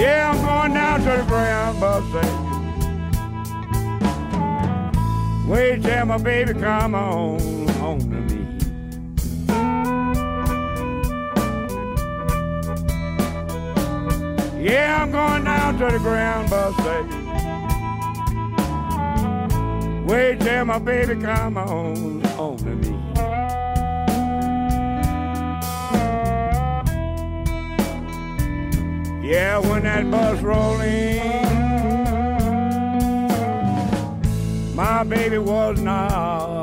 Yeah, 0.00 0.30
I'm 0.32 0.40
going 0.46 0.74
down 0.74 1.00
to 1.00 1.06
the 1.20 1.24
ground 1.26 1.80
bus 1.80 2.04
station. 2.10 2.44
Wait 5.48 5.82
till 5.82 6.06
my 6.06 6.18
baby 6.18 6.54
come 6.54 6.92
home 6.92 7.47
Yeah, 14.60 15.02
I'm 15.02 15.12
going 15.12 15.44
down 15.44 15.78
to 15.78 15.84
the 15.86 15.98
ground 15.98 16.50
bus 16.50 16.74
station. 16.74 17.26
Wait 20.04 20.40
till 20.40 20.64
my 20.64 20.80
baby 20.80 21.14
come 21.22 21.56
on 21.56 22.20
home 22.24 22.58
to 22.58 22.64
me. 22.64 22.88
Yeah, 29.24 29.58
when 29.58 29.84
that 29.84 30.10
bus 30.10 30.40
roll 30.40 30.80
in, 30.80 31.22
my 34.74 35.04
baby 35.04 35.38
was 35.38 35.80
not 35.80 36.57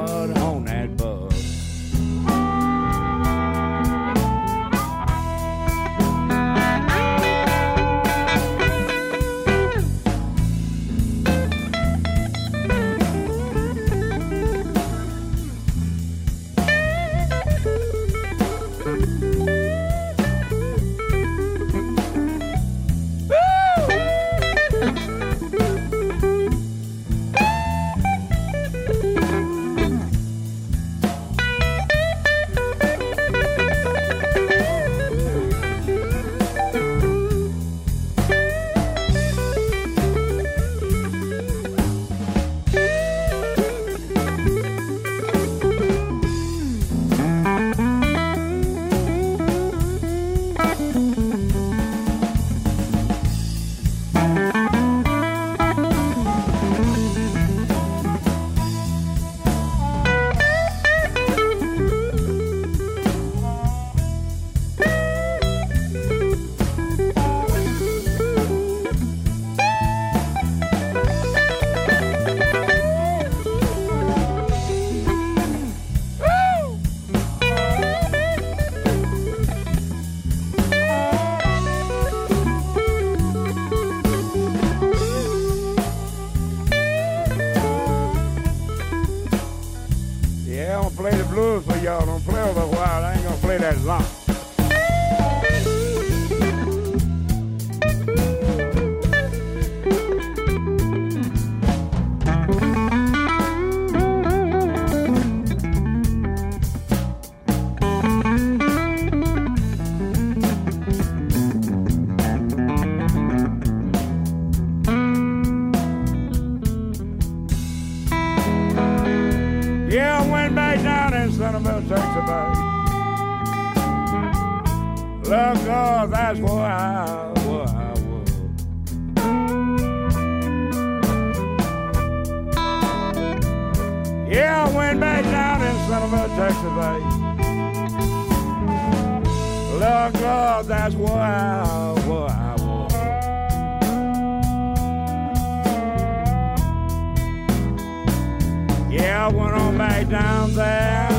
I 149.25 149.27
went 149.29 149.55
on 149.55 149.75
back 149.75 150.07
down 150.07 150.53
there. 150.53 151.14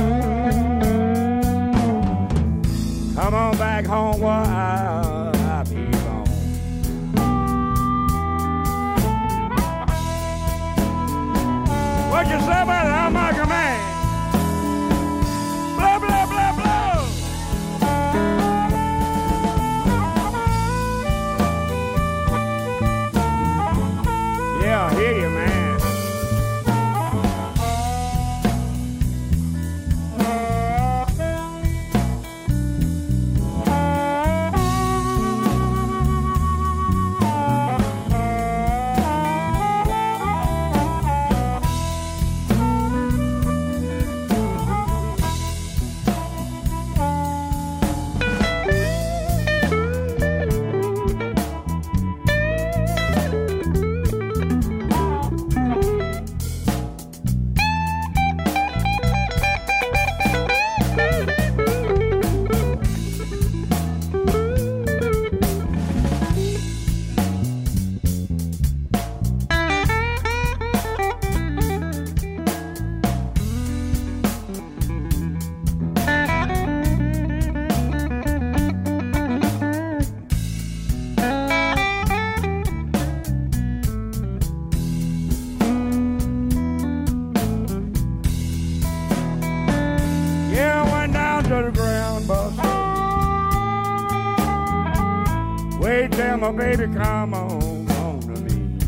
Baby 96.57 96.87
come 96.95 97.35
on, 97.35 97.87
home 97.87 98.21
to 98.23 98.41
me. 98.41 98.79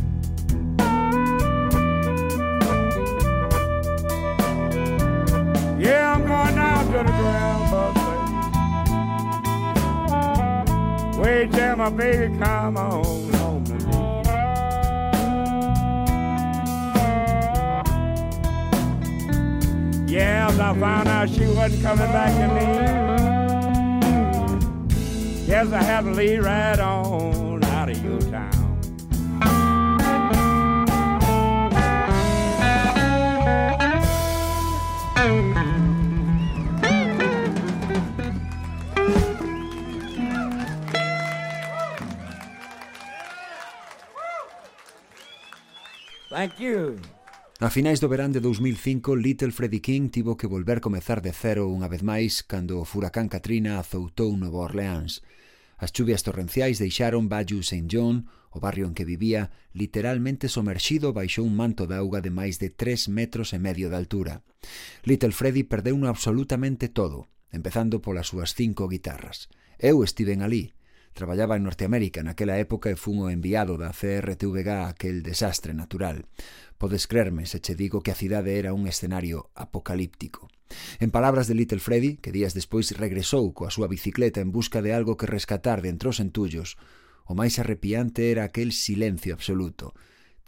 Yeah, 5.78 6.14
I'm 6.14 6.26
going 6.26 6.54
down 6.54 6.86
to 6.86 6.92
the 6.92 7.02
ground, 7.04 7.70
boss. 7.70 7.96
Wait 11.18 11.52
till 11.52 11.76
my 11.76 11.90
baby 11.90 12.38
come 12.38 12.78
on, 12.78 13.04
home 13.34 13.64
to 13.64 13.74
me. 13.74 13.80
Yeah, 20.10 20.48
I 20.48 20.74
found 20.80 21.08
out 21.08 21.28
she 21.28 21.46
wasn't 21.48 21.82
coming 21.82 22.12
back 22.12 22.32
to 22.32 22.48
me. 22.54 22.66
Guess 25.46 25.72
I 25.72 25.82
had 25.82 26.04
to 26.04 26.12
leave 26.12 26.44
right 26.44 26.78
on 26.78 27.47
Thank 46.38 46.60
you. 46.60 46.94
A 47.58 47.70
finais 47.70 47.98
do 47.98 48.06
verán 48.06 48.30
de 48.30 48.38
2005, 48.38 49.18
Little 49.18 49.50
Freddie 49.50 49.82
King 49.82 50.06
tivo 50.08 50.36
que 50.36 50.46
volver 50.46 50.78
comezar 50.78 51.18
de 51.18 51.34
cero 51.34 51.66
unha 51.66 51.90
vez 51.90 52.06
máis 52.06 52.46
cando 52.46 52.78
o 52.78 52.86
furacán 52.86 53.26
Katrina 53.26 53.82
azoutou 53.82 54.30
Nova 54.38 54.70
Orleans. 54.70 55.18
As 55.78 55.94
chuvias 55.94 56.26
torrenciais 56.26 56.82
deixaron 56.82 57.30
Bayou 57.30 57.62
St. 57.62 57.86
John, 57.86 58.26
o 58.50 58.58
barrio 58.58 58.90
en 58.90 58.94
que 58.98 59.06
vivía, 59.06 59.54
literalmente 59.70 60.50
somerxido 60.50 61.14
baixo 61.14 61.46
un 61.46 61.54
manto 61.54 61.86
de 61.86 61.94
auga 61.94 62.18
de 62.18 62.34
máis 62.34 62.58
de 62.58 62.68
3 62.74 63.14
metros 63.14 63.54
e 63.54 63.62
medio 63.62 63.86
de 63.86 63.94
altura. 63.94 64.42
Little 65.06 65.30
Freddy 65.30 65.62
perdeuno 65.62 66.10
absolutamente 66.10 66.90
todo, 66.90 67.30
empezando 67.54 68.02
polas 68.02 68.26
súas 68.26 68.58
cinco 68.58 68.90
guitarras. 68.90 69.46
Eu 69.78 70.02
estiven 70.02 70.42
ali. 70.42 70.74
Traballaba 71.14 71.54
en 71.54 71.62
Norteamérica 71.62 72.26
naquela 72.26 72.58
época 72.58 72.90
e 72.90 72.98
fun 72.98 73.22
o 73.22 73.30
enviado 73.30 73.78
da 73.78 73.94
CRTVG 73.94 74.68
a 74.74 74.90
aquel 74.90 75.22
desastre 75.22 75.74
natural. 75.78 76.26
Podes 76.78 77.06
crerme 77.06 77.46
se 77.46 77.62
che 77.62 77.78
digo 77.78 78.02
que 78.02 78.10
a 78.10 78.18
cidade 78.18 78.58
era 78.58 78.74
un 78.74 78.90
escenario 78.90 79.50
apocalíptico. 79.54 80.50
En 81.00 81.10
palabras 81.10 81.48
de 81.48 81.54
Little 81.54 81.80
Freddy, 81.80 82.18
que 82.18 82.32
días 82.32 82.52
despois 82.52 82.90
regresou 82.96 83.52
coa 83.56 83.72
súa 83.72 83.88
bicicleta 83.88 84.40
en 84.42 84.52
busca 84.52 84.82
de 84.82 84.92
algo 84.92 85.16
que 85.16 85.30
rescatar 85.30 85.80
dentre 85.80 86.12
os 86.12 86.20
entullos, 86.20 86.76
o 87.28 87.36
máis 87.36 87.60
arrepiante 87.60 88.32
era 88.32 88.44
aquel 88.44 88.72
silencio 88.72 89.36
absoluto. 89.36 89.92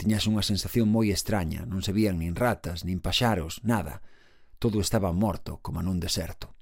Tiñas 0.01 0.25
unha 0.25 0.41
sensación 0.41 0.89
moi 0.89 1.13
extraña, 1.13 1.69
non 1.69 1.85
se 1.85 1.93
vían 1.93 2.17
nin 2.17 2.33
ratas, 2.33 2.89
nin 2.89 3.05
paxaros, 3.05 3.61
nada. 3.61 4.01
Todo 4.57 4.81
estaba 4.81 5.13
morto, 5.13 5.61
como 5.61 5.85
nun 5.85 6.01
deserto. 6.01 6.57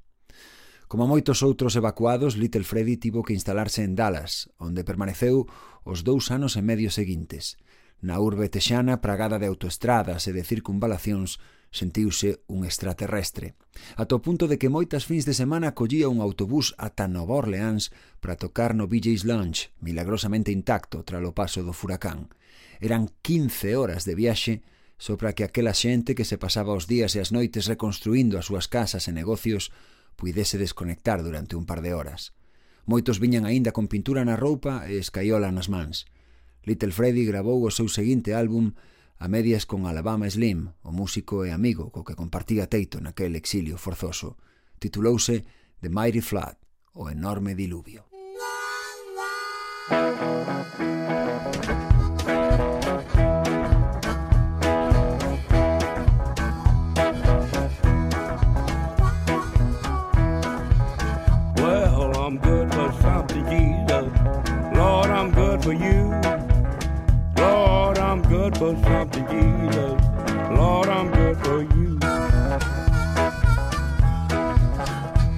Como 0.88 1.06
moitos 1.06 1.44
outros 1.46 1.76
evacuados, 1.76 2.34
Little 2.34 2.64
Freddy 2.64 2.96
tivo 2.96 3.22
que 3.22 3.36
instalarse 3.36 3.84
en 3.84 3.94
Dallas, 3.94 4.48
onde 4.56 4.88
permaneceu 4.88 5.46
os 5.84 6.02
dous 6.02 6.34
anos 6.34 6.56
e 6.58 6.62
medio 6.64 6.90
seguintes. 6.90 7.60
Na 8.00 8.18
urbe 8.18 8.48
texana, 8.48 9.04
pragada 9.04 9.36
de 9.36 9.46
autoestradas 9.46 10.26
e 10.26 10.32
de 10.32 10.42
circunvalacións, 10.42 11.38
Sentiuse 11.70 12.40
un 12.48 12.64
extraterrestre, 12.64 13.54
ata 14.00 14.16
o 14.16 14.24
punto 14.24 14.48
de 14.48 14.56
que 14.56 14.72
moitas 14.72 15.04
fins 15.04 15.28
de 15.28 15.36
semana 15.36 15.76
collía 15.76 16.08
un 16.08 16.24
autobús 16.24 16.72
ata 16.80 17.04
Nova 17.06 17.36
Orleans 17.36 17.92
para 18.24 18.40
tocar 18.40 18.72
no 18.72 18.88
BJ's 18.88 19.28
Lounge, 19.28 19.68
milagrosamente 19.84 20.48
intacto 20.48 21.04
tras 21.04 21.20
o 21.20 21.36
paso 21.36 21.60
do 21.60 21.76
furacán. 21.76 22.32
Eran 22.80 23.12
15 23.20 23.76
horas 23.76 24.08
de 24.08 24.16
viaxe 24.16 24.54
só 24.96 25.20
para 25.20 25.32
que 25.36 25.44
aquela 25.44 25.76
xente 25.76 26.16
que 26.16 26.24
se 26.24 26.40
pasaba 26.40 26.74
os 26.74 26.88
días 26.88 27.14
e 27.14 27.20
as 27.20 27.30
noites 27.30 27.68
reconstruindo 27.68 28.40
as 28.40 28.48
súas 28.48 28.66
casas 28.66 29.06
e 29.06 29.12
negocios 29.12 29.70
puidese 30.18 30.58
desconectar 30.58 31.22
durante 31.22 31.54
un 31.54 31.68
par 31.68 31.84
de 31.84 31.94
horas. 31.94 32.34
Moitos 32.88 33.20
viñan 33.20 33.46
aínda 33.46 33.70
con 33.70 33.86
pintura 33.86 34.24
na 34.24 34.34
roupa 34.34 34.88
e 34.90 34.98
escaiola 34.98 35.52
nas 35.52 35.68
mans. 35.68 36.08
Little 36.66 36.90
Freddy 36.90 37.28
grabou 37.28 37.62
o 37.62 37.70
seu 37.70 37.86
seguinte 37.86 38.34
álbum 38.34 38.74
a 39.18 39.26
medias 39.28 39.66
con 39.66 39.86
Alabama 39.86 40.30
Slim, 40.30 40.70
o 40.82 40.92
músico 40.92 41.44
e 41.44 41.50
amigo 41.50 41.90
co 41.90 42.06
que 42.06 42.14
compartía 42.14 42.70
teito 42.70 43.02
naquel 43.02 43.34
exilio 43.34 43.74
forzoso. 43.74 44.38
Titulouse 44.78 45.42
The 45.82 45.90
Mighty 45.90 46.22
Flood, 46.22 46.56
o 46.94 47.10
enorme 47.10 47.58
diluvio. 47.58 48.06
for 68.58 68.74
something, 68.82 69.24
Jesus. 69.28 70.02
Lord, 70.50 70.88
I'm 70.88 71.12
good 71.12 71.36
for 71.44 71.62
you. 71.62 71.96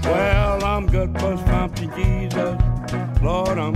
Well, 0.04 0.64
I'm 0.64 0.86
good 0.86 1.12
for 1.20 1.36
something, 1.36 1.90
Jesus. 1.94 2.58
Lord, 3.22 3.58
I'm 3.58 3.69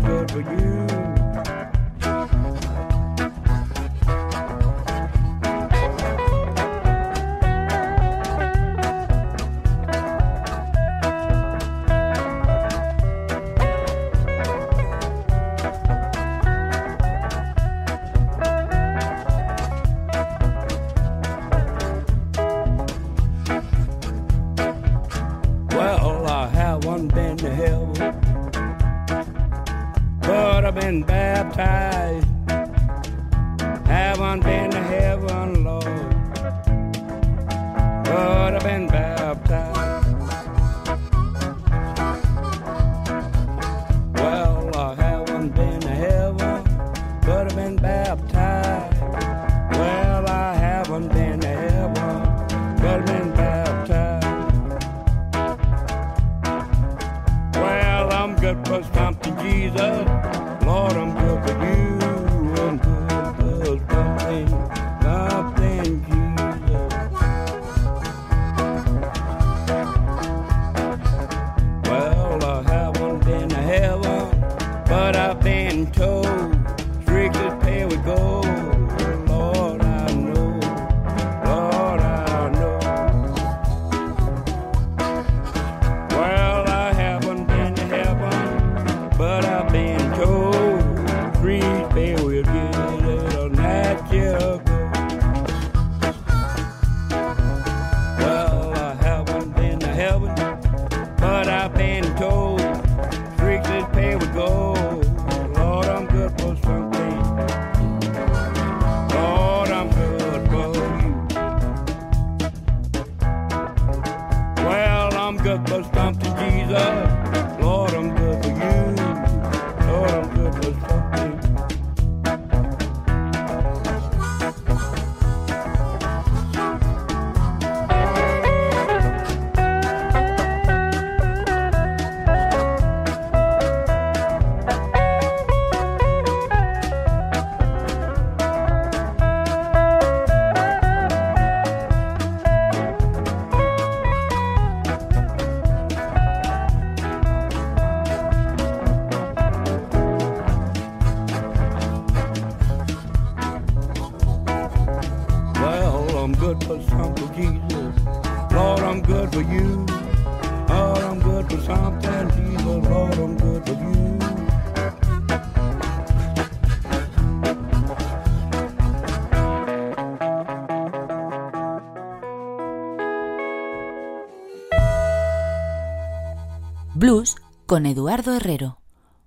con 177.75 177.87
Eduardo 177.87 178.37
Herrero. 178.37 178.79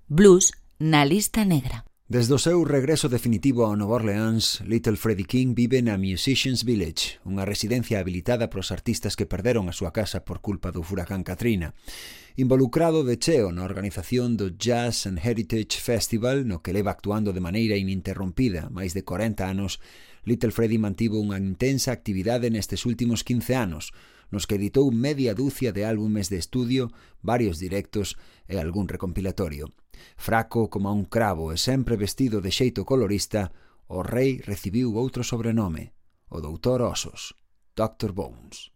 Blues 0.08 0.54
na 0.80 1.04
lista 1.04 1.44
negra. 1.44 1.84
Desde 2.08 2.32
o 2.32 2.40
seu 2.40 2.64
regreso 2.64 3.12
definitivo 3.12 3.68
ao 3.68 3.76
Nova 3.76 4.00
Orleans, 4.00 4.64
Little 4.64 4.96
Freddie 4.96 5.28
King 5.28 5.52
vive 5.52 5.84
na 5.84 6.00
Musicians 6.00 6.64
Village, 6.64 7.20
unha 7.28 7.44
residencia 7.44 8.00
habilitada 8.00 8.48
para 8.48 8.64
os 8.64 8.72
artistas 8.72 9.20
que 9.20 9.28
perderon 9.28 9.68
a 9.68 9.76
súa 9.76 9.92
casa 9.92 10.24
por 10.24 10.40
culpa 10.40 10.72
do 10.72 10.80
furacán 10.80 11.28
Katrina. 11.28 11.76
Involucrado 12.40 13.04
de 13.04 13.20
cheo 13.20 13.52
na 13.52 13.68
organización 13.68 14.40
do 14.40 14.56
Jazz 14.56 15.12
and 15.12 15.20
Heritage 15.20 15.84
Festival, 15.84 16.48
no 16.48 16.64
que 16.64 16.72
leva 16.72 16.96
actuando 16.96 17.36
de 17.36 17.44
maneira 17.44 17.76
ininterrompida 17.76 18.72
máis 18.72 18.96
de 18.96 19.04
40 19.04 19.44
anos, 19.44 19.84
Little 20.24 20.56
Freddie 20.56 20.80
mantivo 20.80 21.20
unha 21.20 21.36
intensa 21.36 21.92
actividade 21.92 22.48
nestes 22.48 22.88
últimos 22.88 23.28
15 23.28 23.60
anos, 23.60 23.92
nos 24.32 24.46
que 24.46 24.56
editou 24.56 24.92
media 24.92 25.34
dúcia 25.34 25.72
de 25.72 25.86
álbumes 25.86 26.30
de 26.30 26.38
estudio, 26.38 26.92
varios 27.22 27.60
directos 27.60 28.18
e 28.48 28.60
algún 28.60 28.88
recopilatorio. 28.88 29.72
Fraco 30.16 30.70
como 30.70 30.92
un 30.92 31.06
cravo 31.06 31.54
e 31.54 31.58
sempre 31.58 31.96
vestido 31.96 32.42
de 32.42 32.52
xeito 32.52 32.86
colorista, 32.86 33.52
o 33.88 34.04
rei 34.04 34.44
recibiu 34.44 34.94
outro 35.00 35.24
sobrenome, 35.24 35.96
o 36.28 36.44
doutor 36.44 36.84
Osos, 36.84 37.34
Dr. 37.76 38.12
Bones. 38.12 38.74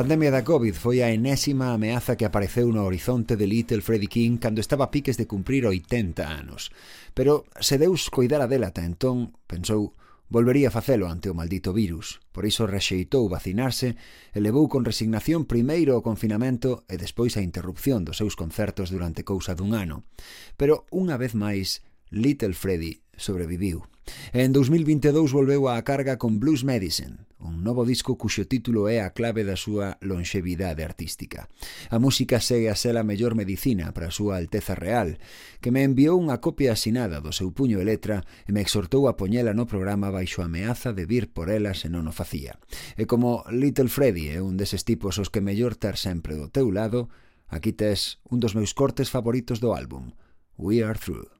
pandemia 0.00 0.30
da 0.32 0.40
Covid 0.40 0.72
foi 0.72 1.04
a 1.04 1.12
enésima 1.12 1.76
ameaza 1.76 2.16
que 2.16 2.24
apareceu 2.24 2.72
no 2.72 2.88
horizonte 2.88 3.36
de 3.36 3.44
Little 3.44 3.84
Freddy 3.84 4.08
King 4.08 4.40
cando 4.40 4.64
estaba 4.64 4.88
a 4.88 4.90
piques 4.90 5.20
de 5.20 5.28
cumprir 5.28 5.68
80 5.68 6.24
anos. 6.24 6.72
Pero 7.12 7.44
se 7.60 7.76
Deus 7.76 8.08
coidara 8.08 8.48
dela 8.48 8.72
ata 8.72 8.80
entón, 8.80 9.36
pensou, 9.44 9.92
volvería 10.32 10.72
a 10.72 10.76
facelo 10.80 11.04
ante 11.04 11.28
o 11.28 11.36
maldito 11.36 11.76
virus. 11.76 12.24
Por 12.32 12.48
iso 12.48 12.64
rexeitou 12.64 13.28
vacinarse 13.28 14.00
e 14.32 14.40
levou 14.40 14.72
con 14.72 14.88
resignación 14.88 15.44
primeiro 15.44 16.00
o 16.00 16.00
confinamento 16.00 16.80
e 16.88 16.96
despois 16.96 17.36
a 17.36 17.44
interrupción 17.44 18.00
dos 18.00 18.16
seus 18.16 18.40
concertos 18.40 18.88
durante 18.88 19.20
cousa 19.20 19.52
dun 19.52 19.76
ano. 19.76 20.08
Pero 20.56 20.88
unha 20.88 21.20
vez 21.20 21.36
máis 21.36 21.84
Little 22.10 22.54
Freddy 22.54 23.02
sobreviviu. 23.16 23.86
E 24.34 24.42
en 24.42 24.50
2022 24.50 25.30
volveu 25.30 25.70
á 25.70 25.78
carga 25.86 26.18
con 26.18 26.42
Blues 26.42 26.66
Medicine, 26.66 27.30
un 27.38 27.62
novo 27.62 27.86
disco 27.86 28.18
cuxo 28.18 28.44
título 28.44 28.90
é 28.90 29.00
a 29.00 29.14
clave 29.14 29.46
da 29.46 29.54
súa 29.54 29.96
lonxevidade 30.02 30.82
artística. 30.82 31.46
A 31.88 32.02
música 32.02 32.42
segue 32.42 32.68
a 32.68 32.74
ser 32.74 32.98
a 32.98 33.06
mellor 33.06 33.38
medicina 33.38 33.94
para 33.94 34.10
a 34.10 34.14
súa 34.14 34.36
Alteza 34.36 34.74
Real, 34.74 35.22
que 35.62 35.70
me 35.70 35.86
enviou 35.86 36.18
unha 36.18 36.42
copia 36.42 36.74
asinada 36.74 37.22
do 37.22 37.30
seu 37.30 37.54
puño 37.54 37.78
e 37.78 37.86
letra 37.86 38.26
e 38.44 38.50
me 38.50 38.60
exhortou 38.60 39.06
a 39.06 39.16
poñela 39.16 39.54
no 39.54 39.70
programa 39.70 40.10
baixo 40.10 40.42
a 40.42 40.50
ameaza 40.50 40.90
de 40.92 41.06
vir 41.06 41.30
por 41.30 41.46
ela 41.48 41.72
se 41.72 41.88
non 41.88 42.10
o 42.10 42.12
facía. 42.12 42.58
E 42.98 43.06
como 43.06 43.46
Little 43.48 43.88
Freddy 43.88 44.34
é 44.34 44.42
un 44.42 44.58
deses 44.58 44.84
tipos 44.84 45.16
os 45.22 45.30
que 45.32 45.44
mellor 45.44 45.78
ter 45.78 45.94
sempre 45.94 46.34
do 46.34 46.50
teu 46.50 46.68
lado, 46.74 47.08
aquí 47.46 47.72
tes 47.72 48.18
un 48.26 48.42
dos 48.42 48.52
meus 48.58 48.74
cortes 48.74 49.08
favoritos 49.08 49.62
do 49.62 49.72
álbum, 49.72 50.12
We 50.60 50.84
Are 50.84 50.98
Through. 50.98 51.39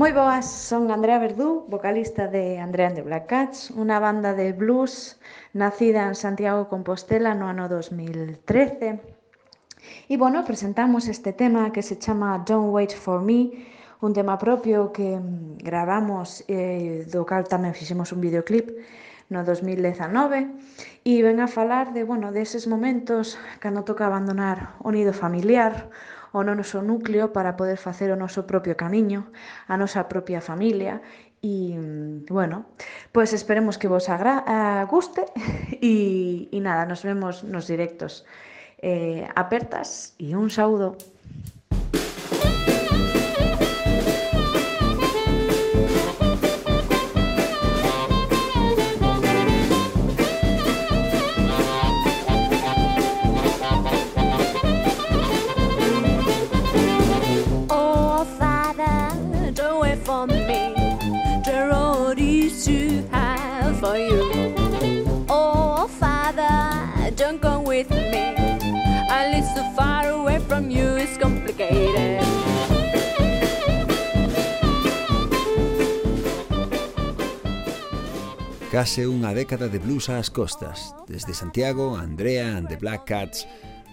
Moi 0.00 0.16
boas, 0.16 0.48
son 0.48 0.88
Andrea 0.88 1.20
Verdú, 1.20 1.68
vocalista 1.68 2.24
de 2.26 2.56
Andrea 2.56 2.88
and 2.88 2.96
the 2.96 3.04
Black 3.04 3.28
Cats, 3.28 3.68
unha 3.68 4.00
banda 4.00 4.32
de 4.32 4.56
blues 4.56 5.20
nacida 5.52 6.08
en 6.08 6.16
Santiago 6.16 6.72
Compostela 6.72 7.36
no 7.36 7.52
ano 7.52 7.68
2013. 7.68 8.96
E, 10.08 10.14
bueno, 10.16 10.40
presentamos 10.48 11.04
este 11.04 11.36
tema 11.36 11.68
que 11.68 11.84
se 11.84 12.00
chama 12.00 12.40
Don't 12.48 12.72
Wait 12.72 12.96
For 12.96 13.20
Me, 13.20 13.52
un 14.00 14.16
tema 14.16 14.40
propio 14.40 14.88
que 14.88 15.20
mm, 15.20 15.60
gravamos 15.60 16.48
eh, 16.48 17.04
do 17.04 17.28
cal 17.28 17.44
tamén 17.44 17.76
fixemos 17.76 18.08
un 18.16 18.24
videoclip 18.24 18.72
no 19.28 19.44
2019 19.44 21.04
e 21.04 21.12
ven 21.20 21.44
a 21.44 21.46
falar 21.46 21.92
de, 21.92 22.08
bueno, 22.08 22.32
deses 22.32 22.64
momentos 22.64 23.36
cando 23.60 23.84
toca 23.84 24.08
abandonar 24.08 24.80
o 24.80 24.88
nido 24.88 25.12
familiar, 25.12 25.92
o 26.32 26.42
noso 26.46 26.82
núcleo 26.82 27.32
para 27.32 27.56
poder 27.56 27.76
facer 27.76 28.10
o 28.12 28.16
noso 28.16 28.46
propio 28.46 28.78
camiño, 28.78 29.30
a 29.66 29.74
nosa 29.76 30.06
propia 30.06 30.40
familia 30.40 31.02
e, 31.42 31.72
bueno, 32.28 32.68
pois 33.12 33.32
esperemos 33.32 33.80
que 33.80 33.88
vos 33.88 34.12
agra 34.12 34.44
a 34.44 34.84
guste 34.84 35.24
e 35.80 36.58
nada, 36.60 36.84
nos 36.84 37.00
vemos 37.00 37.42
nos 37.48 37.64
directos 37.64 38.28
eh, 38.84 39.24
apertas 39.34 40.12
e 40.20 40.36
un 40.36 40.52
saúdo. 40.52 41.00
Case 78.70 79.02
unha 79.02 79.34
década 79.34 79.66
de 79.66 79.82
blues 79.82 80.06
ás 80.14 80.30
costas, 80.30 80.94
desde 81.10 81.34
Santiago, 81.34 81.98
Andrea 81.98 82.54
and 82.54 82.70
the 82.70 82.78
Black 82.78 83.02
Cats, 83.02 83.42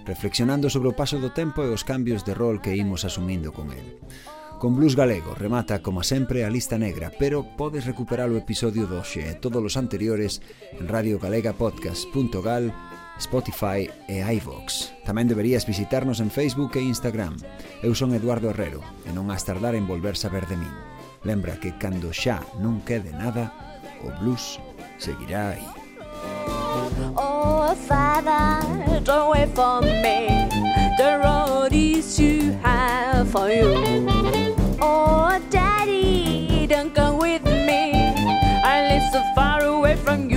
reflexionando 0.06 0.70
sobre 0.70 0.94
o 0.94 0.98
paso 0.98 1.18
do 1.18 1.34
tempo 1.34 1.66
e 1.66 1.74
os 1.74 1.82
cambios 1.82 2.22
de 2.22 2.38
rol 2.38 2.62
que 2.62 2.78
imos 2.78 3.02
asumindo 3.02 3.50
con 3.50 3.74
el. 3.74 3.98
Con 4.62 4.78
blues 4.78 4.94
galego 4.94 5.34
remata, 5.34 5.82
como 5.82 6.06
sempre, 6.06 6.46
a 6.46 6.54
lista 6.54 6.78
negra, 6.78 7.10
pero 7.18 7.58
podes 7.58 7.90
recuperar 7.90 8.30
o 8.30 8.38
episodio 8.38 8.86
doxe 8.86 9.26
e 9.26 9.34
todos 9.42 9.66
os 9.66 9.82
anteriores 9.82 10.46
en 10.78 10.86
radiogalegapodcast.gal, 10.86 12.70
Spotify 13.18 13.90
e 14.06 14.22
iVox. 14.22 14.94
Tamén 15.10 15.26
deberías 15.26 15.66
visitarnos 15.66 16.22
en 16.22 16.30
Facebook 16.30 16.78
e 16.78 16.86
Instagram. 16.86 17.34
Eu 17.82 17.98
son 17.98 18.14
Eduardo 18.14 18.54
Herrero 18.54 18.86
e 19.06 19.12
non 19.14 19.34
has 19.34 19.42
tardar 19.42 19.74
en 19.74 19.90
volver 19.90 20.14
saber 20.14 20.46
de 20.46 20.54
min. 20.54 20.76
Lembra 21.26 21.58
que 21.58 21.74
cando 21.82 22.14
xa 22.14 22.46
non 22.62 22.86
quede 22.86 23.10
nada, 23.10 23.67
o 24.04 24.12
blues 24.20 24.60
seguirá 24.98 25.50
ahí. 25.50 25.66
Oh, 27.16 27.76
father, 27.88 29.02
me. 29.82 30.48
The 30.98 31.20
road 31.24 31.74
is 31.74 32.16
too 32.16 32.54
for 33.32 33.50
you. 33.50 33.74
Oh, 34.82 35.40
daddy, 35.50 36.68
don't 36.68 36.94
come 36.94 37.18
with 37.18 37.44
me. 37.44 37.94
I 38.64 38.88
live 38.90 39.04
so 39.12 39.22
far 39.36 39.62
away 39.64 39.96
from 39.96 40.30
you. 40.30 40.37